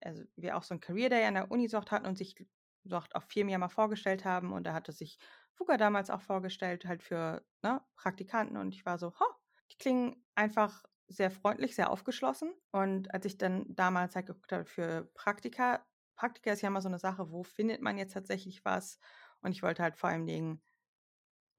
[0.00, 2.36] also wir auch so ein Career Day an der Uni dort hatten und sich
[2.84, 4.52] dort auch viel mehr mal vorgestellt haben.
[4.52, 5.18] Und da hatte sich
[5.56, 8.56] Vuga damals auch vorgestellt, halt für ne, Praktikanten.
[8.56, 9.26] Und ich war so, ha,
[9.72, 12.52] die klingen einfach sehr freundlich, sehr aufgeschlossen.
[12.70, 15.84] Und als ich dann damals halt geguckt habe für Praktika,
[16.14, 19.00] Praktika ist ja immer so eine Sache, wo findet man jetzt tatsächlich was?
[19.40, 20.62] Und ich wollte halt vor allem Dingen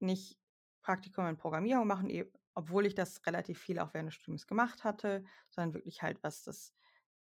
[0.02, 0.38] nicht
[0.82, 4.84] Praktikum in Programmierung machen, e obwohl ich das relativ viel auch während des Studiums gemacht
[4.84, 6.74] hatte, sondern wirklich halt, was das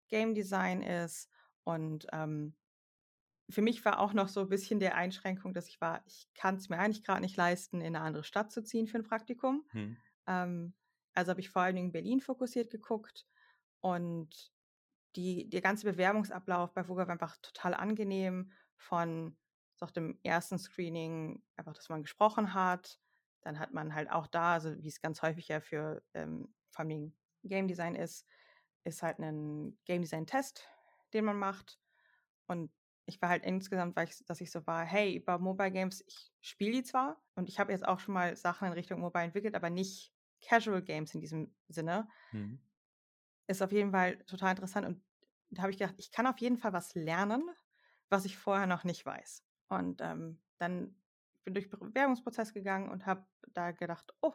[0.08, 1.30] Game Design ist.
[1.66, 2.56] Und ähm,
[3.50, 6.56] für mich war auch noch so ein bisschen der Einschränkung, dass ich war, ich kann
[6.56, 9.66] es mir eigentlich gerade nicht leisten, in eine andere Stadt zu ziehen für ein Praktikum.
[9.72, 9.98] Hm.
[10.28, 10.74] Ähm,
[11.14, 13.28] also habe ich vor allen Dingen Berlin fokussiert geguckt
[13.82, 14.54] und
[15.16, 19.36] die, der ganze Bewerbungsablauf bei Voga war einfach total angenehm von
[19.82, 23.00] nach dem ersten Screening einfach, dass man gesprochen hat.
[23.42, 26.86] Dann hat man halt auch da, also wie es ganz häufig ja für ähm, vor
[26.86, 28.26] allem Game Design ist,
[28.84, 30.68] ist halt ein Game Design Test,
[31.13, 31.80] den man macht.
[32.48, 32.72] Und
[33.06, 36.32] ich war halt insgesamt, weil ich, dass ich so war, hey, über Mobile Games, ich
[36.42, 39.56] spiele die zwar und ich habe jetzt auch schon mal Sachen in Richtung Mobile entwickelt,
[39.56, 42.08] aber nicht Casual Games in diesem Sinne.
[42.32, 42.60] Mhm.
[43.48, 45.04] Ist auf jeden Fall total interessant und
[45.50, 47.44] da habe ich gedacht, ich kann auf jeden Fall was lernen,
[48.10, 49.44] was ich vorher noch nicht weiß.
[49.70, 50.96] Und ähm, dann
[51.44, 54.34] bin ich durch Bewerbungsprozess gegangen und habe da gedacht, oh,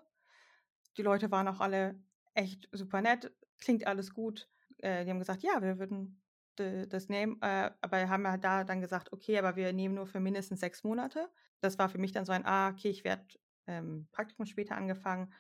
[0.96, 2.00] die Leute waren auch alle
[2.34, 4.48] echt super nett, klingt alles gut.
[4.78, 6.20] Äh, die haben gesagt, ja, wir würden
[6.56, 10.20] das nehmen, äh, aber haben halt da dann gesagt, okay, aber wir nehmen nur für
[10.20, 11.28] mindestens sechs Monate.
[11.60, 13.26] Das war für mich dann so ein, ah, okay, ich werde
[13.66, 15.32] ähm, Praktikum später angefangen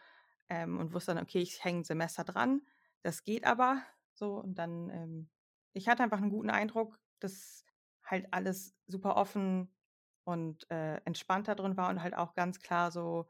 [0.48, 2.62] ähm, und wusste dann, okay, ich hänge ein Semester dran.
[3.02, 5.30] Das geht aber so und dann, ähm,
[5.72, 7.64] ich hatte einfach einen guten Eindruck, dass
[8.02, 9.72] halt alles super offen
[10.24, 13.26] und äh, entspannt da drin war und halt auch ganz klar so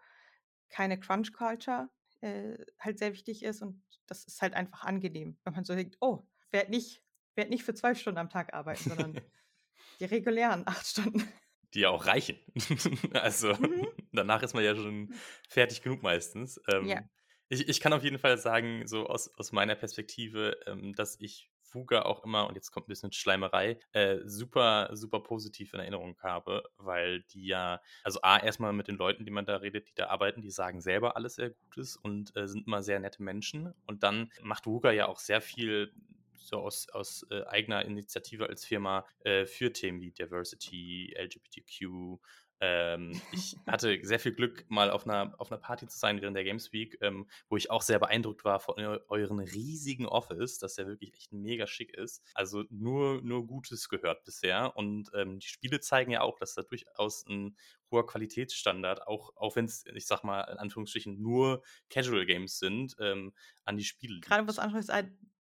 [0.68, 1.88] keine Crunch-Culture
[2.20, 5.96] äh, halt sehr wichtig ist und das ist halt einfach angenehm, wenn man so denkt,
[6.00, 7.02] oh, werde nicht,
[7.34, 9.20] werd nicht für zwölf Stunden am Tag arbeiten, sondern
[10.00, 11.26] die regulären acht Stunden.
[11.74, 12.38] Die ja auch reichen.
[13.12, 13.88] also mhm.
[14.12, 15.12] danach ist man ja schon
[15.48, 16.60] fertig genug meistens.
[16.68, 17.02] Ähm, ja.
[17.48, 21.50] ich, ich kann auf jeden Fall sagen, so aus, aus meiner Perspektive, ähm, dass ich
[21.74, 26.16] Fuga auch immer, und jetzt kommt ein bisschen Schleimerei, äh, super, super positiv in Erinnerung
[26.22, 29.94] habe, weil die ja, also A, erstmal mit den Leuten, die man da redet, die
[29.96, 33.74] da arbeiten, die sagen selber alles sehr Gutes und äh, sind immer sehr nette Menschen.
[33.86, 35.92] Und dann macht Fuga ja auch sehr viel
[36.36, 42.20] so aus, aus äh, eigener Initiative als Firma äh, für Themen wie Diversity, LGBTQ,
[42.60, 46.36] ähm, ich hatte sehr viel Glück, mal auf einer, auf einer Party zu sein während
[46.36, 50.76] der Games Week, ähm, wo ich auch sehr beeindruckt war von euren riesigen Office, das
[50.76, 52.22] ja wirklich echt mega schick ist.
[52.34, 54.76] Also nur, nur Gutes gehört bisher.
[54.76, 57.56] Und ähm, die Spiele zeigen ja auch, dass da durchaus ein
[57.90, 62.96] hoher Qualitätsstandard, auch, auch wenn es, ich sag mal, in Anführungsstrichen nur Casual Games sind,
[63.00, 63.32] ähm,
[63.64, 64.20] an die Spiele.
[64.20, 64.88] Gerade was anderes,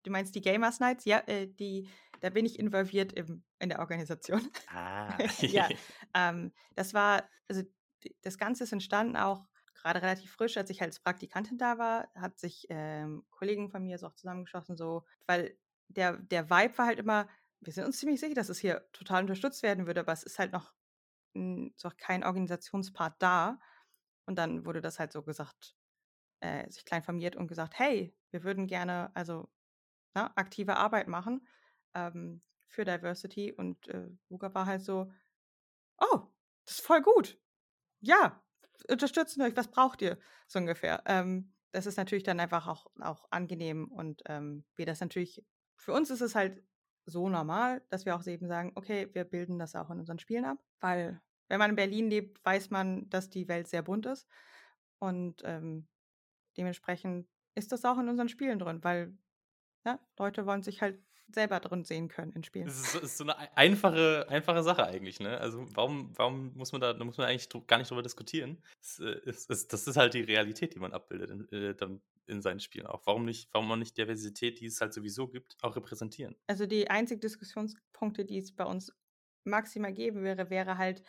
[0.04, 1.06] du meinst die Gamers Nights?
[1.06, 1.88] Ja, äh, die
[2.22, 4.50] da bin ich involviert im, in der Organisation.
[4.68, 5.18] Ah.
[5.42, 5.68] ja,
[6.14, 7.64] ähm, das war, also
[8.22, 12.10] das Ganze ist entstanden auch gerade relativ frisch, als ich halt als Praktikantin da war,
[12.16, 16.86] hat sich ähm, Kollegen von mir so auch zusammengeschossen, so, weil der, der Vibe war
[16.86, 17.28] halt immer,
[17.62, 20.40] wir sind uns ziemlich sicher, dass es hier total unterstützt werden würde, aber es ist
[20.40, 20.74] halt noch
[21.34, 23.60] so kein Organisationspart da.
[24.26, 25.76] Und dann wurde das halt so gesagt,
[26.42, 29.50] äh, sich klein formiert und gesagt, hey, wir würden gerne also
[30.14, 31.48] na, ne, aktive Arbeit machen
[31.93, 35.12] ähm, für Diversity und äh, Luca war halt so,
[35.99, 36.21] oh,
[36.65, 37.39] das ist voll gut.
[38.02, 38.43] Ja,
[38.89, 40.17] unterstützen euch, was braucht ihr?
[40.47, 41.04] So ungefähr.
[41.06, 45.43] Ähm, das ist natürlich dann einfach auch, auch angenehm und ähm, wir das natürlich,
[45.75, 46.63] für uns ist es halt
[47.06, 50.45] so normal, dass wir auch eben sagen, okay, wir bilden das auch in unseren Spielen
[50.45, 54.28] ab, weil wenn man in Berlin lebt, weiß man, dass die Welt sehr bunt ist
[54.99, 55.88] und ähm,
[56.58, 59.17] dementsprechend ist das auch in unseren Spielen drin, weil
[59.86, 61.02] ja, Leute wollen sich halt
[61.34, 62.68] selber drin sehen können in Spielen.
[62.68, 65.38] Das ist, ist, so eine einfache, einfache Sache eigentlich, ne?
[65.39, 68.62] Also warum, warum muss man da, da muss man eigentlich gar nicht drüber diskutieren?
[68.80, 72.42] Das ist, ist, das ist halt die Realität, die man abbildet in, äh, dann in
[72.42, 73.02] seinen Spielen auch.
[73.06, 76.36] Warum nicht, warum man nicht Diversität, die es halt sowieso gibt, auch repräsentieren?
[76.48, 78.94] Also die einzigen Diskussionspunkte, die es bei uns
[79.44, 81.04] maximal geben wäre, wäre halt,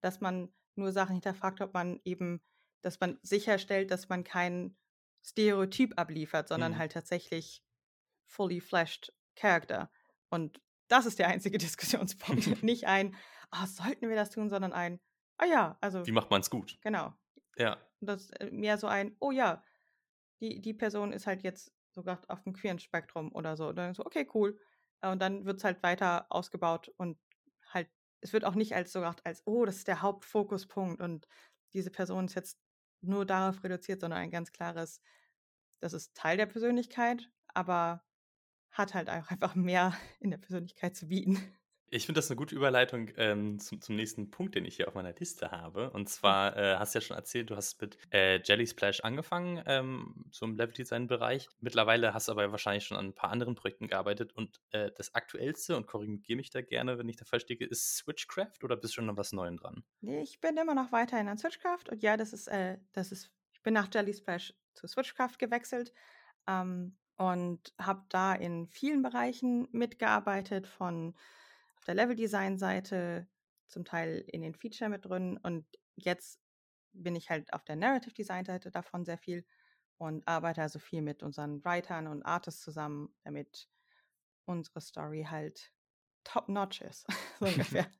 [0.00, 2.42] dass man nur Sachen hinterfragt, ob man eben,
[2.82, 4.76] dass man sicherstellt, dass man kein
[5.24, 6.78] Stereotyp abliefert, sondern mhm.
[6.78, 7.62] halt tatsächlich
[8.26, 9.90] fully fleshed Character.
[10.30, 12.46] Und das ist der einzige Diskussionspunkt.
[12.62, 13.16] Nicht ein,
[13.52, 15.00] oh, sollten wir das tun, sondern ein,
[15.38, 16.06] ah ja, also.
[16.06, 16.78] Wie macht man es gut?
[16.82, 17.12] Genau.
[17.56, 17.78] Ja.
[18.00, 19.62] Und das ist äh, mehr so ein, oh ja,
[20.40, 23.68] die, die Person ist halt jetzt sogar auf dem queeren Spektrum oder so.
[23.68, 24.58] Und dann so, okay, cool.
[25.00, 27.18] Und dann wird es halt weiter ausgebaut und
[27.70, 27.88] halt,
[28.20, 31.28] es wird auch nicht als so gedacht, als, oh, das ist der Hauptfokuspunkt und
[31.74, 32.58] diese Person ist jetzt
[33.02, 35.00] nur darauf reduziert, sondern ein ganz klares,
[35.80, 38.02] das ist Teil der Persönlichkeit, aber
[38.74, 41.38] hat halt auch einfach mehr in der Persönlichkeit zu bieten.
[41.90, 44.94] Ich finde das eine gute Überleitung ähm, zum, zum, nächsten Punkt, den ich hier auf
[44.94, 45.90] meiner Liste habe.
[45.90, 49.62] Und zwar äh, hast du ja schon erzählt, du hast mit äh, Jelly Splash angefangen,
[49.66, 51.48] ähm, so im Level-Design-Bereich.
[51.60, 54.32] Mittlerweile hast du aber wahrscheinlich schon an ein paar anderen Projekten gearbeitet.
[54.34, 57.96] Und äh, das aktuellste, und korrigiere mich da gerne, wenn ich da falsch liege, ist
[57.98, 59.84] Switchcraft oder bist du schon noch was Neuem dran?
[60.00, 61.90] Nee, ich bin immer noch weiterhin an Switchcraft.
[61.92, 65.92] Und ja, das ist, äh, das ist, ich bin nach Jelly Splash zu Switchcraft gewechselt.
[66.48, 71.14] Ähm, und habe da in vielen Bereichen mitgearbeitet, von
[71.76, 73.28] auf der Level-Design-Seite,
[73.68, 76.40] zum Teil in den Feature mit drin und jetzt
[76.92, 79.44] bin ich halt auf der Narrative Design-Seite davon sehr viel
[79.98, 83.68] und arbeite also viel mit unseren Writern und Artists zusammen, damit
[84.44, 85.72] unsere Story halt
[86.24, 87.06] top-notch ist,
[87.40, 87.90] so ungefähr.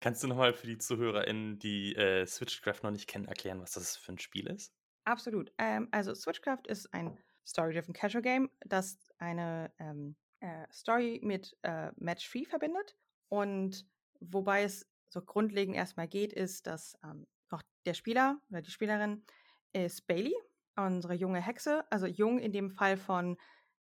[0.00, 3.96] Kannst du nochmal für die ZuhörerInnen, die äh, Switchcraft noch nicht kennen, erklären, was das
[3.96, 4.72] für ein Spiel ist?
[5.04, 5.52] Absolut.
[5.58, 11.90] Ähm, also Switchcraft ist ein Story-Driven Casual Game, das eine ähm, äh, Story mit äh,
[11.96, 12.96] Match-Free verbindet.
[13.28, 13.86] Und
[14.20, 19.24] wobei es so grundlegend erstmal geht, ist, dass ähm, auch der Spieler oder die Spielerin
[19.72, 20.34] ist Bailey,
[20.76, 23.36] unsere junge Hexe, also jung in dem Fall von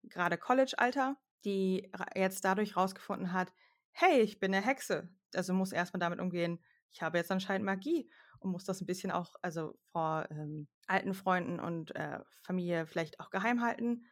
[0.03, 3.51] gerade College-Alter, die jetzt dadurch rausgefunden hat,
[3.91, 5.09] hey, ich bin eine Hexe.
[5.33, 6.59] Also muss erstmal damit umgehen,
[6.91, 8.09] ich habe jetzt anscheinend Magie
[8.45, 13.29] muss das ein bisschen auch, also vor ähm, alten Freunden und äh, Familie vielleicht auch
[13.29, 14.05] geheim halten.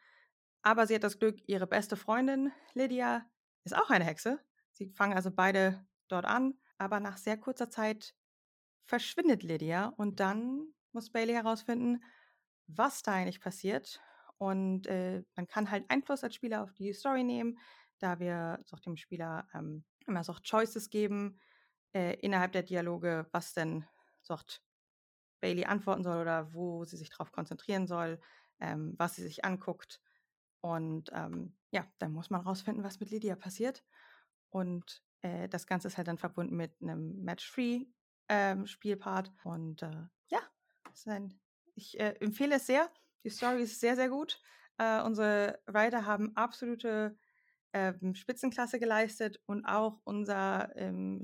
[0.62, 3.26] Aber sie hat das Glück, ihre beste Freundin Lydia
[3.64, 4.40] ist auch eine Hexe.
[4.72, 8.14] Sie fangen also beide dort an, aber nach sehr kurzer Zeit
[8.84, 12.02] verschwindet Lydia und dann muss Bailey herausfinden,
[12.66, 14.00] was da eigentlich passiert.
[14.38, 17.58] Und äh, man kann halt Einfluss als Spieler auf die Story nehmen,
[17.98, 21.40] da wir so dem Spieler ähm, immer so Choices geben
[21.94, 23.86] äh, innerhalb der Dialoge, was denn
[24.24, 24.36] so
[25.40, 28.18] Bailey antworten soll oder wo sie sich darauf konzentrieren soll,
[28.60, 30.00] ähm, was sie sich anguckt.
[30.60, 33.84] Und ähm, ja, dann muss man rausfinden, was mit Lydia passiert.
[34.48, 39.28] Und äh, das Ganze ist halt dann verbunden mit einem Match-Free-Spielpart.
[39.28, 40.40] Ähm, und äh, ja,
[41.06, 41.38] ein,
[41.74, 42.90] ich äh, empfehle es sehr.
[43.24, 44.40] Die Story ist sehr, sehr gut.
[44.78, 47.18] Äh, unsere Writer haben absolute
[47.74, 51.20] ähm, Spitzenklasse geleistet und auch unser ähm,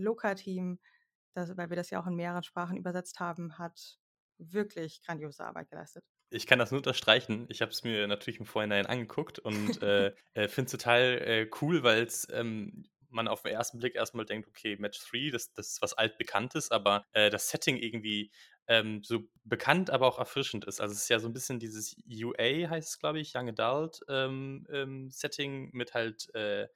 [1.35, 3.99] Loka-Team, weil wir das ja auch in mehreren Sprachen übersetzt haben, hat
[4.39, 6.05] wirklich grandiose Arbeit geleistet.
[6.31, 7.47] Ich kann das nur unterstreichen.
[7.49, 11.51] Ich habe es mir natürlich im Vorhinein angeguckt und äh, äh, finde es total äh,
[11.61, 15.53] cool, weil es ähm, man auf den ersten Blick erstmal denkt, okay, Match 3, das,
[15.53, 18.31] das ist was altbekanntes, aber äh, das Setting irgendwie
[18.69, 20.81] ähm, so bekannt, aber auch erfrischend ist.
[20.81, 24.01] Also es ist ja so ein bisschen dieses UA, heißt es, glaube ich, Young Adult
[24.09, 26.69] ähm, ähm, Setting mit halt äh,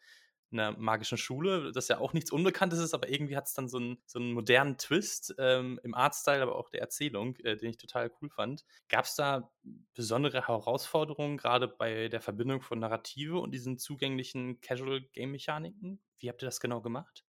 [0.55, 3.79] einer magischen Schule, das ja auch nichts Unbekanntes ist, aber irgendwie hat es dann so
[3.79, 7.77] einen, so einen modernen Twist ähm, im Artstyle, aber auch der Erzählung, äh, den ich
[7.77, 8.65] total cool fand.
[8.89, 9.53] Gab es da
[9.95, 16.01] besondere Herausforderungen, gerade bei der Verbindung von Narrative und diesen zugänglichen Casual-Game-Mechaniken?
[16.19, 17.25] Wie habt ihr das genau gemacht?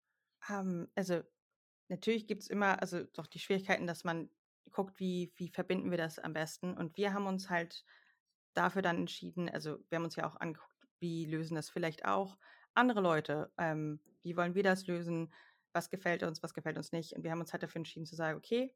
[0.48, 1.22] Um, ähm, also
[1.88, 4.30] natürlich gibt es immer, also doch die Schwierigkeiten, dass man
[4.72, 6.76] guckt, wie, wie verbinden wir das am besten.
[6.76, 7.84] Und wir haben uns halt
[8.54, 12.38] dafür dann entschieden, also wir haben uns ja auch angeguckt, wie lösen das vielleicht auch
[12.76, 15.32] andere Leute, ähm, wie wollen wir das lösen,
[15.72, 17.12] was gefällt uns, was gefällt uns nicht.
[17.12, 18.74] Und wir haben uns halt dafür entschieden zu sagen, okay,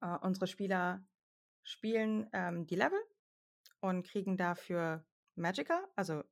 [0.00, 1.04] äh, unsere Spieler
[1.62, 2.98] spielen ähm, die Level
[3.80, 6.22] und kriegen dafür Magica, also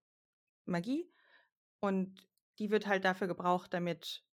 [0.64, 1.10] Magie.
[1.80, 2.26] Und
[2.58, 4.24] die wird halt dafür gebraucht, damit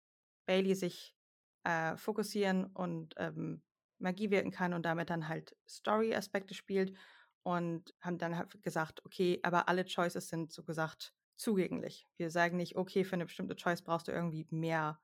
[0.46, 1.16] Bailey sich
[1.64, 3.62] äh, fokussieren und ähm,
[3.98, 6.96] Magie wirken kann und damit dann halt Story-Aspekte spielt.
[7.42, 12.07] Und haben dann halt gesagt, okay, aber alle Choices sind so gesagt zugänglich.
[12.16, 15.01] Wir sagen nicht, okay, für eine bestimmte Choice brauchst du irgendwie mehr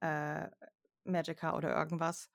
[0.00, 0.48] äh,
[1.04, 2.30] Magica oder irgendwas.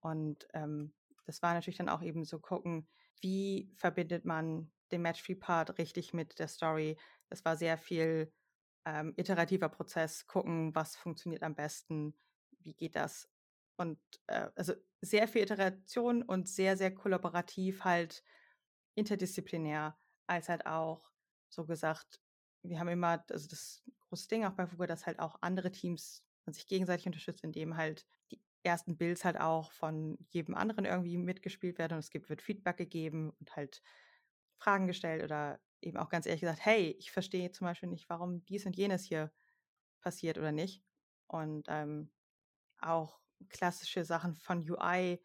[0.00, 0.92] Und ähm,
[1.24, 2.86] das war natürlich dann auch eben so gucken,
[3.20, 6.98] wie verbindet man den Match-Free-Part richtig mit der Story.
[7.30, 8.32] Das war sehr viel
[8.84, 12.14] ähm, iterativer Prozess, gucken, was funktioniert am besten,
[12.60, 13.28] wie geht das.
[13.76, 18.22] Und äh, also sehr viel Iteration und sehr, sehr kollaborativ halt
[18.94, 21.10] interdisziplinär, als halt auch
[21.48, 22.20] so gesagt,
[22.64, 26.24] wir haben immer, also das große Ding auch bei Fuga, dass halt auch andere Teams
[26.46, 31.78] sich gegenseitig unterstützen, indem halt die ersten Builds halt auch von jedem anderen irgendwie mitgespielt
[31.78, 33.82] werden und es gibt, wird Feedback gegeben und halt
[34.56, 38.44] Fragen gestellt oder eben auch ganz ehrlich gesagt, hey, ich verstehe zum Beispiel nicht, warum
[38.46, 39.32] dies und jenes hier
[40.00, 40.82] passiert oder nicht.
[41.26, 42.10] Und ähm,
[42.80, 45.22] auch klassische Sachen von UI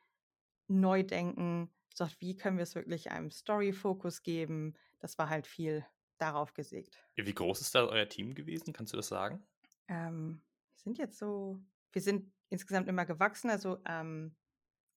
[0.67, 1.73] neu denken,
[2.19, 4.75] wie können wir es wirklich einem Story-Fokus geben.
[4.99, 5.85] Das war halt viel
[6.21, 7.03] darauf gesägt.
[7.15, 8.73] Wie groß ist da euer Team gewesen?
[8.73, 9.45] Kannst du das sagen?
[9.87, 10.41] Ähm,
[10.73, 11.59] wir sind jetzt so,
[11.91, 13.49] wir sind insgesamt immer gewachsen.
[13.49, 14.35] Also ähm,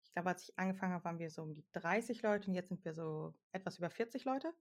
[0.05, 2.69] ich glaube, als ich angefangen habe, waren wir so um die 30 Leute und jetzt
[2.69, 4.53] sind wir so etwas über 40 Leute.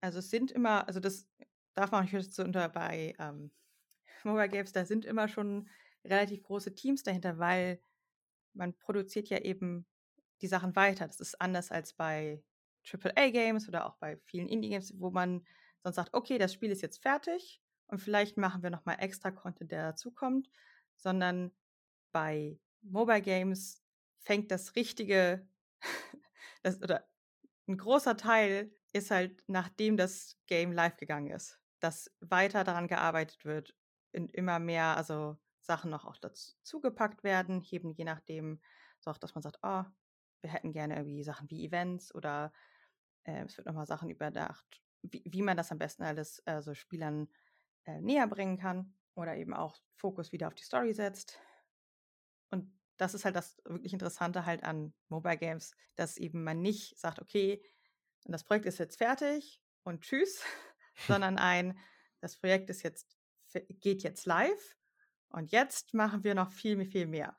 [0.00, 1.28] Also es sind immer, also das
[1.74, 3.50] darf man nicht so unter bei ähm,
[4.24, 5.68] Mobile Games, da sind immer schon
[6.04, 7.80] relativ große Teams dahinter, weil
[8.54, 9.86] man produziert ja eben
[10.40, 11.06] die Sachen weiter.
[11.06, 12.42] Das ist anders als bei
[12.84, 15.46] AAA-Games oder auch bei vielen Indie-Games, wo man
[15.82, 19.72] sonst sagt, okay, das Spiel ist jetzt fertig und vielleicht machen wir nochmal extra Content,
[19.72, 20.50] der dazukommt,
[20.96, 21.52] sondern
[22.12, 23.82] bei Mobile Games
[24.20, 25.46] fängt das richtige,
[26.62, 27.08] das, oder
[27.66, 33.44] ein großer Teil ist halt, nachdem das Game live gegangen ist, dass weiter daran gearbeitet
[33.44, 33.74] wird,
[34.12, 38.60] in immer mehr, also Sachen noch auch dazu gepackt werden, eben je nachdem,
[39.00, 39.84] so auch, dass man sagt, oh,
[40.40, 42.52] wir hätten gerne irgendwie Sachen wie Events oder
[43.24, 46.74] äh, es wird nochmal Sachen überdacht, wie, wie, man das am besten alles äh, so
[46.74, 47.28] Spielern
[47.84, 51.38] äh, näher bringen kann oder eben auch Fokus wieder auf die Story setzt.
[52.50, 56.98] Und das ist halt das wirklich Interessante halt an Mobile Games, dass eben man nicht
[56.98, 57.62] sagt, okay,
[58.24, 60.42] das Projekt ist jetzt fertig und tschüss,
[61.06, 61.78] sondern ein,
[62.20, 63.16] das Projekt ist jetzt,
[63.80, 64.76] geht jetzt live
[65.30, 67.36] und jetzt machen wir noch viel, viel mehr.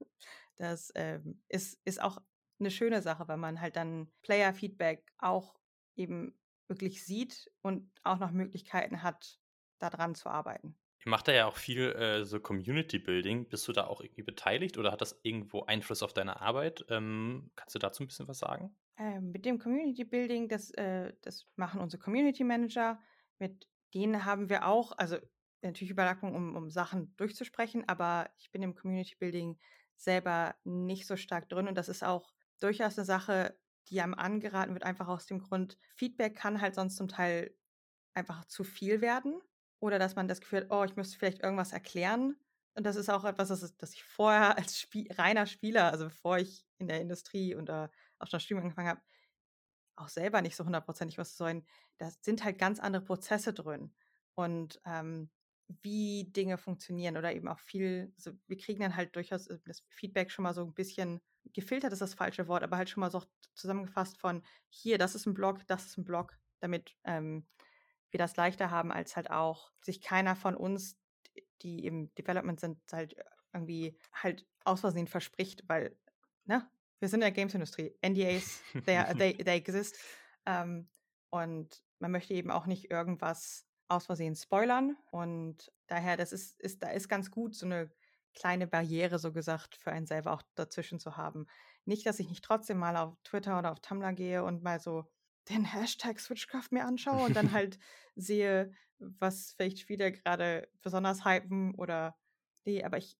[0.62, 2.18] Das ähm, ist, ist auch
[2.60, 5.58] eine schöne Sache, weil man halt dann Player-Feedback auch
[5.96, 6.38] eben
[6.68, 9.40] wirklich sieht und auch noch Möglichkeiten hat,
[9.80, 10.76] daran zu arbeiten.
[11.04, 13.48] Ihr macht da ja auch viel äh, so Community Building.
[13.48, 16.84] Bist du da auch irgendwie beteiligt oder hat das irgendwo Einfluss auf deine Arbeit?
[16.88, 18.76] Ähm, kannst du dazu ein bisschen was sagen?
[18.98, 23.00] Ähm, mit dem Community Building, das, äh, das machen unsere Community Manager.
[23.40, 25.16] Mit denen haben wir auch, also
[25.60, 29.58] natürlich Überlappung, um, um Sachen durchzusprechen, aber ich bin im Community Building
[30.02, 34.74] selber nicht so stark drin und das ist auch durchaus eine Sache, die einem angeraten
[34.74, 37.54] wird, einfach aus dem Grund, Feedback kann halt sonst zum Teil
[38.14, 39.40] einfach zu viel werden
[39.80, 42.36] oder dass man das Gefühl hat, oh, ich müsste vielleicht irgendwas erklären.
[42.74, 46.38] Und das ist auch etwas, das, das ich vorher als Spie reiner Spieler, also bevor
[46.38, 47.88] ich in der Industrie und äh,
[48.18, 49.02] auch schon Studium angefangen habe,
[49.96, 51.66] auch selber nicht so hundertprozentig was zu sollen.
[51.98, 53.94] Da sind halt ganz andere Prozesse drin.
[54.34, 55.30] Und ähm,
[55.82, 59.84] wie Dinge funktionieren oder eben auch viel, also wir kriegen dann halt durchaus äh, das
[59.88, 61.20] Feedback schon mal so ein bisschen
[61.52, 63.22] gefiltert ist das falsche Wort, aber halt schon mal so
[63.54, 67.46] zusammengefasst von hier, das ist ein Blog, das ist ein Blog, damit ähm,
[68.10, 70.96] wir das leichter haben, als halt auch sich keiner von uns,
[71.62, 73.16] die im Development sind, halt
[73.52, 75.96] irgendwie halt aus Versehen verspricht, weil,
[76.44, 76.68] ne,
[77.00, 77.96] wir sind in der Games-Industrie.
[78.00, 79.98] NDAs, they, they, they exist.
[80.46, 80.88] Ähm,
[81.30, 84.96] und man möchte eben auch nicht irgendwas aus Versehen spoilern.
[85.10, 87.90] Und daher, das ist, ist, da ist ganz gut, so eine
[88.34, 91.46] kleine Barriere, so gesagt, für einen selber auch dazwischen zu haben.
[91.84, 95.04] Nicht, dass ich nicht trotzdem mal auf Twitter oder auf Tumblr gehe und mal so
[95.48, 97.78] den Hashtag Switchcraft mir anschaue und dann halt
[98.14, 102.16] sehe, was vielleicht Spieler gerade besonders hypen oder
[102.64, 103.18] nee, aber ich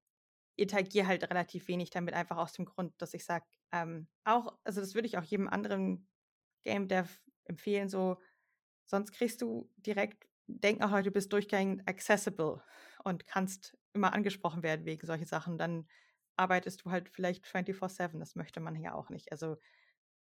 [0.57, 4.81] interagiere halt relativ wenig damit, einfach aus dem Grund, dass ich sage, ähm, auch, also
[4.81, 6.09] das würde ich auch jedem anderen
[6.65, 7.11] Game Dev
[7.45, 8.19] empfehlen, so,
[8.85, 12.63] sonst kriegst du direkt, denk auch du bist durchgehend accessible
[13.05, 15.87] und kannst immer angesprochen werden wegen solchen Sachen, dann
[16.37, 19.33] arbeitest du halt vielleicht 24-7, das möchte man hier auch nicht.
[19.33, 19.57] Also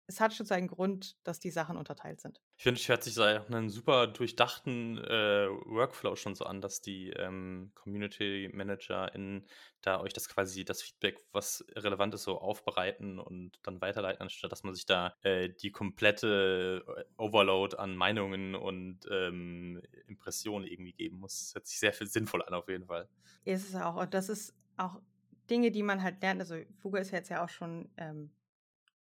[0.07, 2.41] es hat schon seinen Grund, dass die Sachen unterteilt sind.
[2.57, 6.81] Ich finde, es hört sich so einen super durchdachten äh, Workflow schon so an, dass
[6.81, 9.47] die ähm, Community ManagerInnen
[9.81, 14.51] da euch das quasi, das Feedback, was relevant ist, so aufbereiten und dann weiterleiten, anstatt
[14.51, 20.93] dass man sich da äh, die komplette äh, Overload an Meinungen und ähm, Impressionen irgendwie
[20.93, 21.39] geben muss.
[21.39, 23.07] Das hört sich sehr viel sinnvoll an, auf jeden Fall.
[23.45, 23.95] Ist es auch.
[23.95, 25.01] Und das ist auch
[25.49, 26.41] Dinge, die man halt lernt.
[26.41, 28.31] Also, Fuga ist jetzt ja auch schon ähm,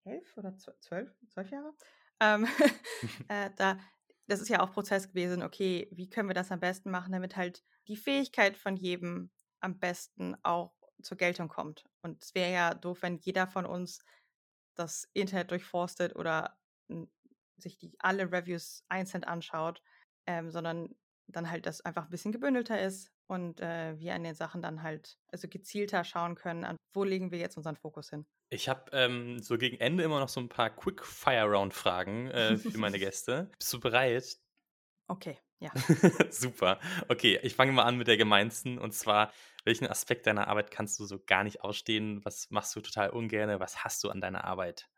[0.08, 1.72] elf oder zwölf, zwölf Jahre.
[2.20, 2.46] Ähm,
[3.28, 3.78] äh, da,
[4.26, 7.36] das ist ja auch Prozess gewesen, okay, wie können wir das am besten machen, damit
[7.36, 9.30] halt die Fähigkeit von jedem
[9.60, 11.84] am besten auch zur Geltung kommt.
[12.02, 14.04] Und es wäre ja doof, wenn jeder von uns
[14.74, 16.58] das Internet durchforstet oder
[17.56, 19.82] sich die alle Reviews einzeln anschaut,
[20.26, 20.94] ähm, sondern
[21.26, 24.82] dann halt das einfach ein bisschen gebündelter ist und äh, wir an den Sachen dann
[24.82, 28.26] halt also gezielter schauen können, an wo legen wir jetzt unseren Fokus hin.
[28.50, 32.98] Ich habe ähm, so gegen Ende immer noch so ein paar Quick-Fire-Round-Fragen äh, für meine
[32.98, 33.50] Gäste.
[33.58, 34.38] Bist du bereit?
[35.06, 35.70] Okay, ja.
[36.30, 36.80] Super.
[37.08, 38.78] Okay, ich fange mal an mit der gemeinsten.
[38.78, 39.32] Und zwar,
[39.64, 42.24] welchen Aspekt deiner Arbeit kannst du so gar nicht ausstehen?
[42.24, 43.60] Was machst du total ungern?
[43.60, 44.88] Was hast du an deiner Arbeit?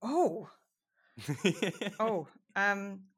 [0.00, 0.46] Oh.
[1.98, 2.26] oh.
[2.54, 3.12] Ähm,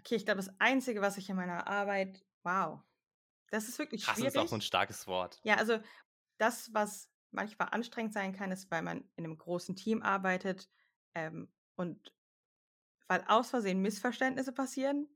[0.00, 2.80] okay, ich glaube, das Einzige, was ich in meiner Arbeit, wow,
[3.50, 4.34] das ist wirklich Hass schwierig.
[4.34, 5.40] ist auch so ein starkes Wort.
[5.42, 5.78] Ja, also
[6.38, 10.68] das, was manchmal anstrengend sein kann, ist, weil man in einem großen Team arbeitet
[11.14, 12.12] ähm, und
[13.06, 15.08] weil aus Versehen Missverständnisse passieren,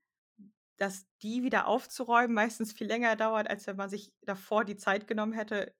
[0.77, 5.07] dass die wieder aufzuräumen meistens viel länger dauert, als wenn man sich davor die Zeit
[5.07, 5.75] genommen hätte,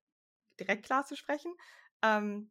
[0.61, 1.55] direkt klar zu sprechen.
[2.03, 2.51] Ähm,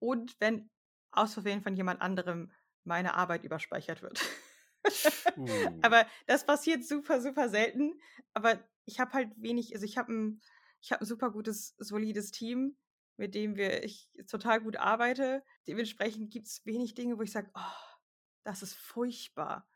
[0.00, 0.70] und wenn
[1.10, 2.52] aus Versehen von jemand anderem
[2.84, 4.20] meine Arbeit überspeichert wird.
[5.36, 5.48] uh.
[5.82, 8.00] Aber das passiert super, super selten.
[8.34, 10.40] Aber ich habe halt wenig, also ich habe ein
[10.80, 12.76] ich habe ein super gutes, solides Team,
[13.16, 15.42] mit dem wir ich total gut arbeite.
[15.66, 17.96] Dementsprechend gibt es wenig Dinge, wo ich sage, oh,
[18.44, 19.68] das ist furchtbar.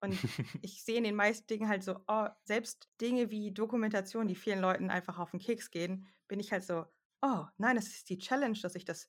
[0.00, 0.12] Und
[0.62, 4.60] ich sehe in den meisten Dingen halt so, oh, selbst Dinge wie Dokumentation, die vielen
[4.60, 6.84] Leuten einfach auf den Keks gehen, bin ich halt so,
[7.22, 9.08] oh, nein, das ist die Challenge, dass ich das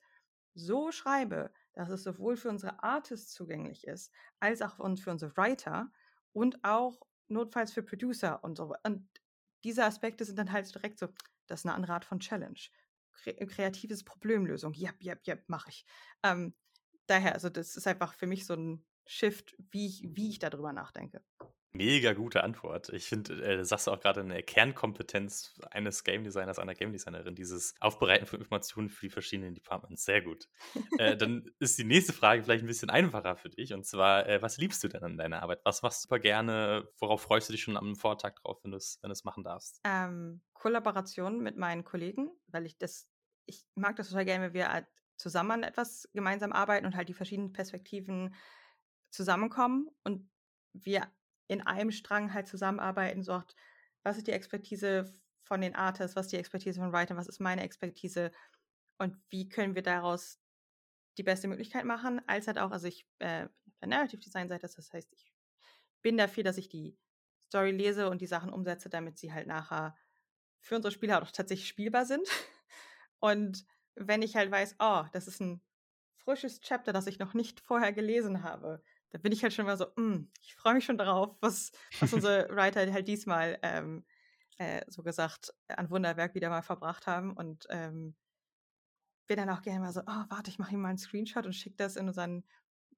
[0.53, 5.91] so schreibe, dass es sowohl für unsere Artists zugänglich ist, als auch für unsere Writer
[6.33, 8.73] und auch notfalls für Producer und so.
[8.83, 9.07] Und
[9.63, 11.07] diese Aspekte sind dann halt direkt so,
[11.47, 12.59] das ist eine andere Art von Challenge.
[13.25, 14.73] Äh, kreatives Problemlösung.
[14.73, 15.85] Ja, ja, ja, mache ich.
[16.23, 16.53] Ähm,
[17.07, 20.73] daher, also das ist einfach für mich so ein Shift, wie ich, wie ich darüber
[20.73, 21.23] nachdenke.
[21.73, 22.89] Mega gute Antwort.
[22.89, 27.33] Ich finde, äh, sagst du auch gerade eine Kernkompetenz eines Game Designers, einer Game Designerin,
[27.33, 30.03] dieses Aufbereiten von Informationen für die verschiedenen Departments.
[30.03, 30.49] Sehr gut.
[30.97, 33.73] äh, dann ist die nächste Frage vielleicht ein bisschen einfacher für dich.
[33.73, 35.61] Und zwar, äh, was liebst du denn an deiner Arbeit?
[35.63, 36.89] Was machst du super gerne?
[36.99, 39.79] Worauf freust du dich schon am Vortag drauf, wenn du es wenn machen darfst?
[39.85, 43.07] Ähm, Kollaboration mit meinen Kollegen, weil ich das,
[43.45, 47.07] ich mag das total gerne, wenn wir halt zusammen an etwas gemeinsam arbeiten und halt
[47.07, 48.35] die verschiedenen Perspektiven
[49.09, 50.29] zusammenkommen und
[50.73, 51.07] wir
[51.51, 53.55] in einem Strang halt zusammenarbeiten, sagt,
[54.03, 57.41] was ist die Expertise von den Artists, was ist die Expertise von Writern, was ist
[57.41, 58.31] meine Expertise
[58.97, 60.39] und wie können wir daraus
[61.17, 63.49] die beste Möglichkeit machen, als halt auch, also ich äh,
[63.81, 65.33] der Narrative Design Seite, das heißt, ich
[66.01, 66.97] bin dafür, dass ich die
[67.47, 69.97] Story lese und die Sachen umsetze, damit sie halt nachher
[70.61, 72.27] für unsere Spieler auch tatsächlich spielbar sind.
[73.19, 75.61] Und wenn ich halt weiß, oh, das ist ein
[76.15, 78.81] frisches Chapter, das ich noch nicht vorher gelesen habe,
[79.11, 82.13] da bin ich halt schon mal so, mm, ich freue mich schon darauf, was, was
[82.13, 84.05] unsere Writer halt diesmal ähm,
[84.57, 88.15] äh, so gesagt an Wunderwerk wieder mal verbracht haben und ähm,
[89.27, 91.53] bin dann auch gerne mal so, oh, warte, ich mache ihm mal einen Screenshot und
[91.53, 92.43] schicke das in unseren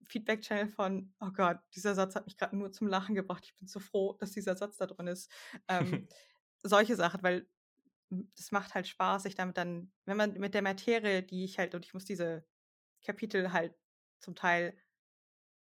[0.08, 3.46] Feedback-Channel von, oh Gott, dieser Satz hat mich gerade nur zum Lachen gebracht.
[3.46, 5.32] Ich bin so froh, dass dieser Satz da drin ist.
[5.68, 6.08] Ähm,
[6.64, 7.48] solche Sachen, weil
[8.10, 11.74] das macht halt Spaß, sich damit dann, wenn man mit der Materie, die ich halt,
[11.76, 12.46] und ich muss diese
[13.04, 13.76] Kapitel halt
[14.20, 14.78] zum Teil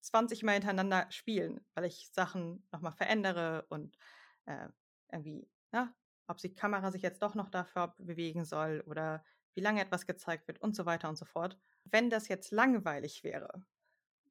[0.01, 3.97] 20 Mal hintereinander spielen, weil ich Sachen nochmal verändere und
[4.45, 4.67] äh,
[5.11, 5.93] irgendwie, ja,
[6.27, 9.23] ob die Kamera sich jetzt doch noch dafür bewegen soll oder
[9.53, 11.57] wie lange etwas gezeigt wird und so weiter und so fort.
[11.83, 13.65] Wenn das jetzt langweilig wäre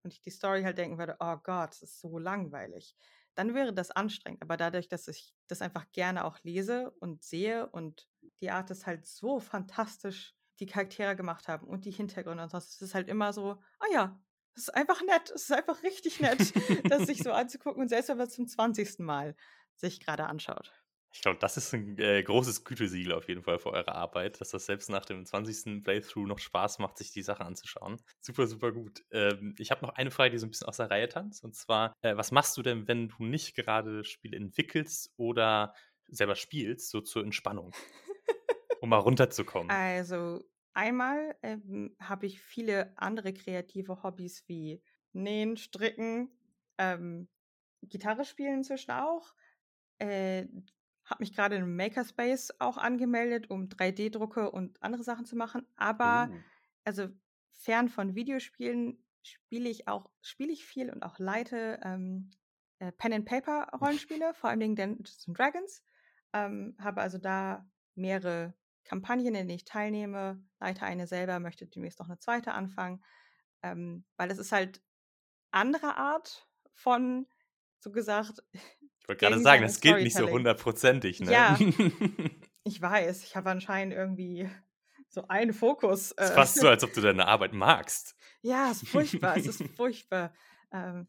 [0.02, 2.96] und ich die Story halt denken würde, oh Gott, das ist so langweilig,
[3.34, 4.42] dann wäre das anstrengend.
[4.42, 8.08] Aber dadurch, dass ich das einfach gerne auch lese und sehe und
[8.40, 12.58] die Art ist halt so fantastisch die Charaktere gemacht haben und die Hintergründe und so,
[12.58, 14.20] es ist halt immer so, ah ja,
[14.54, 15.30] es ist einfach nett.
[15.34, 16.38] Es ist einfach richtig nett,
[16.90, 19.00] das sich so anzugucken und selbst wenn man es zum 20.
[19.00, 19.34] Mal
[19.74, 20.72] sich gerade anschaut.
[21.12, 24.50] Ich glaube, das ist ein äh, großes Gütesiegel auf jeden Fall für eure Arbeit, dass
[24.50, 25.82] das selbst nach dem 20.
[25.82, 28.00] Playthrough noch Spaß macht, sich die Sache anzuschauen.
[28.20, 29.02] Super, super gut.
[29.10, 31.42] Ähm, ich habe noch eine Frage, die so ein bisschen aus der Reihe tanzt.
[31.42, 35.74] Und zwar, äh, was machst du denn, wenn du nicht gerade Spiele entwickelst oder
[36.06, 37.72] selber spielst, so zur Entspannung?
[38.80, 39.70] um mal runterzukommen.
[39.70, 46.30] Also, Einmal ähm, habe ich viele andere kreative Hobbys wie Nähen, Stricken,
[46.78, 47.28] ähm,
[47.82, 49.34] Gitarre spielen inzwischen auch.
[49.98, 50.46] Äh,
[51.04, 55.66] habe mich gerade im Makerspace auch angemeldet, um 3D-Drucke und andere Sachen zu machen.
[55.76, 56.44] Aber Uh.
[56.84, 57.08] also
[57.52, 62.30] fern von Videospielen spiele ich auch spiele ich viel und auch leite ähm,
[62.78, 65.82] äh, Pen and Paper Rollenspiele, vor allem Dungeons Dragons.
[66.32, 68.54] Ähm, habe also da mehrere
[68.84, 73.02] Kampagnen, in denen ich teilnehme, leite eine selber, möchte demnächst noch eine zweite anfangen,
[73.62, 74.82] ähm, weil es ist halt
[75.50, 77.26] andere Art von,
[77.78, 81.32] so gesagt, ich wollte gerade sagen, das gilt nicht so hundertprozentig, ne?
[81.32, 81.58] Ja,
[82.64, 84.48] ich weiß, ich habe anscheinend irgendwie
[85.08, 86.12] so einen Fokus.
[86.16, 88.16] Es ist äh, fast so, als ob du deine Arbeit magst.
[88.42, 90.32] Ja, es ist furchtbar, es ist furchtbar.
[90.72, 91.08] Ähm,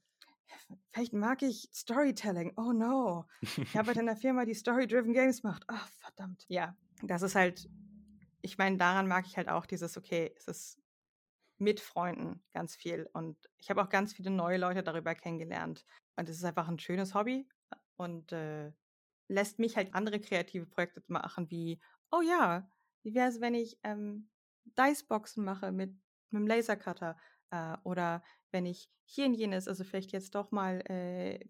[0.91, 2.53] vielleicht mag ich Storytelling.
[2.57, 3.25] Oh no.
[3.41, 5.63] Ich habe halt in der Firma, die Story-Driven Games macht.
[5.67, 6.45] Ach, verdammt.
[6.47, 7.69] Ja, das ist halt,
[8.41, 10.81] ich meine, daran mag ich halt auch dieses, okay, es ist
[11.57, 13.07] mit Freunden ganz viel.
[13.13, 15.85] Und ich habe auch ganz viele neue Leute darüber kennengelernt.
[16.15, 17.47] Und es ist einfach ein schönes Hobby
[17.97, 18.71] und äh,
[19.27, 21.79] lässt mich halt andere kreative Projekte machen, wie,
[22.11, 22.69] oh ja,
[23.03, 24.29] wie wäre es, wenn ich ähm,
[24.65, 25.91] Diceboxen mache mit,
[26.31, 27.15] mit einem Lasercutter?
[27.51, 31.47] Äh, oder wenn ich hier und jenes, also vielleicht jetzt doch mal äh,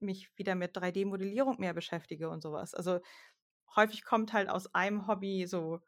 [0.00, 2.74] mich wieder mit 3D-Modellierung mehr beschäftige und sowas.
[2.74, 3.00] Also
[3.76, 5.80] häufig kommt halt aus einem Hobby so,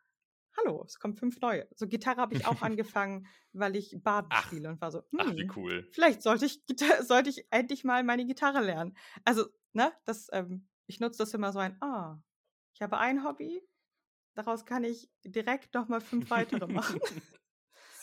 [0.57, 1.69] hallo, es kommen fünf neue.
[1.75, 5.19] So Gitarre habe ich auch angefangen, weil ich Baden ach, spiele und war so, hm,
[5.19, 5.87] ach, wie hm, cool.
[5.93, 6.63] Vielleicht sollte ich,
[7.03, 8.97] sollte ich endlich mal meine Gitarre lernen.
[9.25, 12.23] Also, ne, das, ähm, ich nutze das immer so ein, ah,
[12.75, 13.63] ich habe ein Hobby,
[14.35, 17.01] daraus kann ich direkt nochmal fünf weitere machen.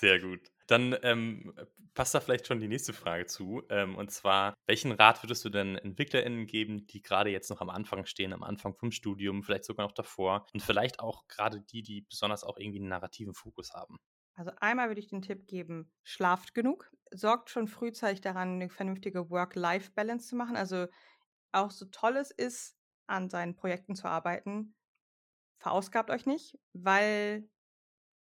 [0.04, 0.52] Sehr gut.
[0.68, 1.54] Dann ähm,
[1.94, 3.64] passt da vielleicht schon die nächste Frage zu.
[3.70, 7.70] Ähm, und zwar, welchen Rat würdest du denn EntwicklerInnen geben, die gerade jetzt noch am
[7.70, 11.84] Anfang stehen, am Anfang vom Studium, vielleicht sogar noch davor und vielleicht auch gerade die,
[11.84, 13.96] die besonders auch irgendwie einen narrativen Fokus haben?
[14.36, 19.30] Also einmal würde ich den Tipp geben, schlaft genug, sorgt schon frühzeitig daran, eine vernünftige
[19.30, 20.58] Work-Life-Balance zu machen.
[20.58, 20.88] Also
[21.54, 22.76] auch so toll es ist,
[23.08, 24.76] an seinen Projekten zu arbeiten,
[25.60, 27.48] verausgabt euch nicht, weil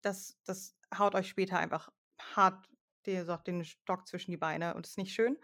[0.02, 1.90] das, das haut euch später einfach
[2.20, 2.68] hart
[3.06, 5.38] den, den Stock zwischen die Beine und ist nicht schön.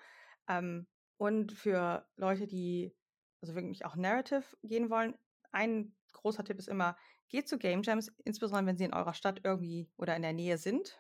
[0.49, 0.87] Ähm,
[1.17, 2.95] und für Leute, die
[3.41, 5.17] also wirklich auch Narrative gehen wollen,
[5.53, 6.97] ein großer Tipp ist immer,
[7.29, 10.59] geht zu Game Jams, insbesondere wenn sie in eurer Stadt irgendwie oder in der Nähe
[10.59, 10.99] sind,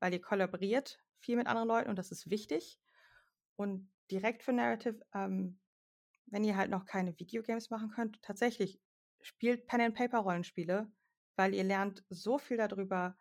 [0.00, 2.78] weil ihr kollaboriert viel mit anderen Leuten und das ist wichtig.
[3.56, 5.58] Und direkt für Narrative, ähm,
[6.26, 8.80] wenn ihr halt noch keine Videogames machen könnt, tatsächlich
[9.20, 10.90] spielt Pen-and-Paper-Rollenspiele,
[11.36, 13.16] weil ihr lernt so viel darüber,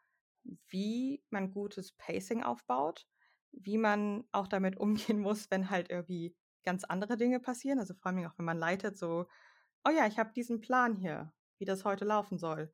[0.67, 3.07] wie man gutes Pacing aufbaut,
[3.51, 7.79] wie man auch damit umgehen muss, wenn halt irgendwie ganz andere Dinge passieren.
[7.79, 9.27] Also vor allem auch, wenn man leitet, so,
[9.85, 12.73] oh ja, ich habe diesen Plan hier, wie das heute laufen soll.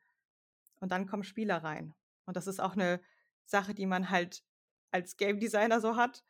[0.79, 1.93] Und dann kommen Spieler rein.
[2.25, 3.01] Und das ist auch eine
[3.45, 4.43] Sache, die man halt
[4.91, 6.23] als Game Designer so hat.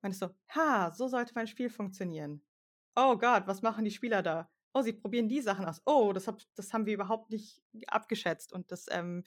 [0.00, 2.42] Man ist so, ha, so sollte mein Spiel funktionieren.
[2.96, 4.50] Oh Gott, was machen die Spieler da?
[4.74, 5.82] Oh, sie probieren die Sachen aus.
[5.84, 8.52] Oh, das, hab, das haben wir überhaupt nicht abgeschätzt.
[8.52, 9.24] Und das, ähm,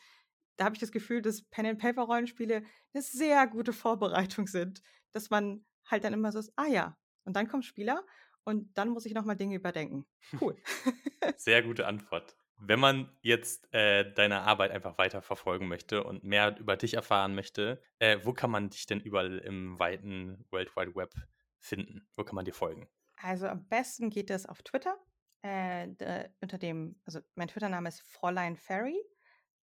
[0.58, 4.82] da habe ich das Gefühl, dass Pen-and-Paper-Rollenspiele eine sehr gute Vorbereitung sind,
[5.12, 8.04] dass man halt dann immer so ist, ah ja, und dann kommt Spieler
[8.44, 10.06] und dann muss ich nochmal Dinge überdenken.
[10.40, 10.56] Cool.
[11.38, 12.38] Sehr gute Antwort.
[12.58, 17.36] Wenn man jetzt äh, deine Arbeit einfach weiter verfolgen möchte und mehr über dich erfahren
[17.36, 21.14] möchte, äh, wo kann man dich denn überall im weiten World Wide Web
[21.60, 22.08] finden?
[22.16, 22.88] Wo kann man dir folgen?
[23.18, 24.98] Also am besten geht es auf Twitter.
[25.46, 29.00] Äh, de, unter dem, also mein Twitter-Name ist Fräulein Ferry.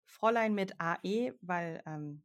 [0.07, 2.23] Fräulein mit AE, weil ähm,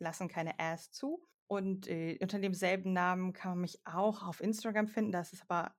[0.00, 1.24] lassen keine Ass zu.
[1.46, 5.12] Und äh, unter demselben Namen kann man mich auch auf Instagram finden.
[5.12, 5.72] Das ist aber,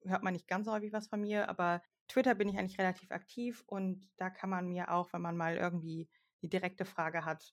[0.00, 2.78] da hört man nicht ganz so häufig was von mir, aber Twitter bin ich eigentlich
[2.78, 6.08] relativ aktiv und da kann man mir auch, wenn man mal irgendwie
[6.40, 7.52] eine direkte Frage hat,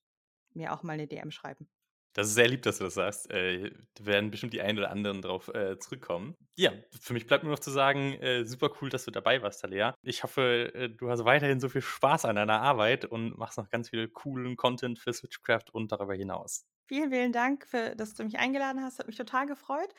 [0.53, 1.67] mir auch mal eine DM schreiben.
[2.15, 3.29] Das ist sehr lieb, dass du das sagst.
[3.29, 6.33] Äh, da werden bestimmt die einen oder anderen drauf äh, zurückkommen.
[6.55, 9.61] Ja, für mich bleibt nur noch zu sagen, äh, super cool, dass du dabei warst,
[9.61, 9.93] Talia.
[10.01, 13.69] Ich hoffe, äh, du hast weiterhin so viel Spaß an deiner Arbeit und machst noch
[13.69, 16.65] ganz viel coolen Content für Switchcraft und darüber hinaus.
[16.85, 18.99] Vielen, vielen Dank, für, dass du mich eingeladen hast.
[18.99, 19.89] Hat mich total gefreut.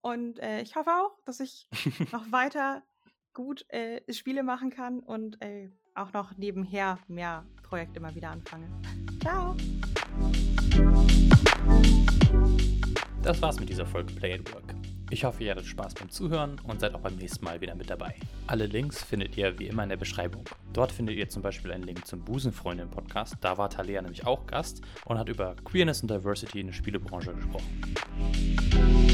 [0.00, 1.68] Und äh, ich hoffe auch, dass ich
[2.12, 2.82] noch weiter
[3.32, 5.38] gut äh, Spiele machen kann und
[5.94, 8.68] auch noch nebenher mehr Projekte immer wieder anfange.
[9.20, 9.54] Ciao!
[13.22, 14.74] Das war's mit dieser Folge Play at Work.
[15.10, 17.90] Ich hoffe, ihr hattet Spaß beim Zuhören und seid auch beim nächsten Mal wieder mit
[17.90, 18.14] dabei.
[18.46, 20.44] Alle Links findet ihr wie immer in der Beschreibung.
[20.72, 23.36] Dort findet ihr zum Beispiel einen Link zum Busenfreundin-Podcast.
[23.40, 27.34] Da war Talea nämlich auch Gast und hat über Queerness und Diversity in der Spielebranche
[27.34, 29.09] gesprochen.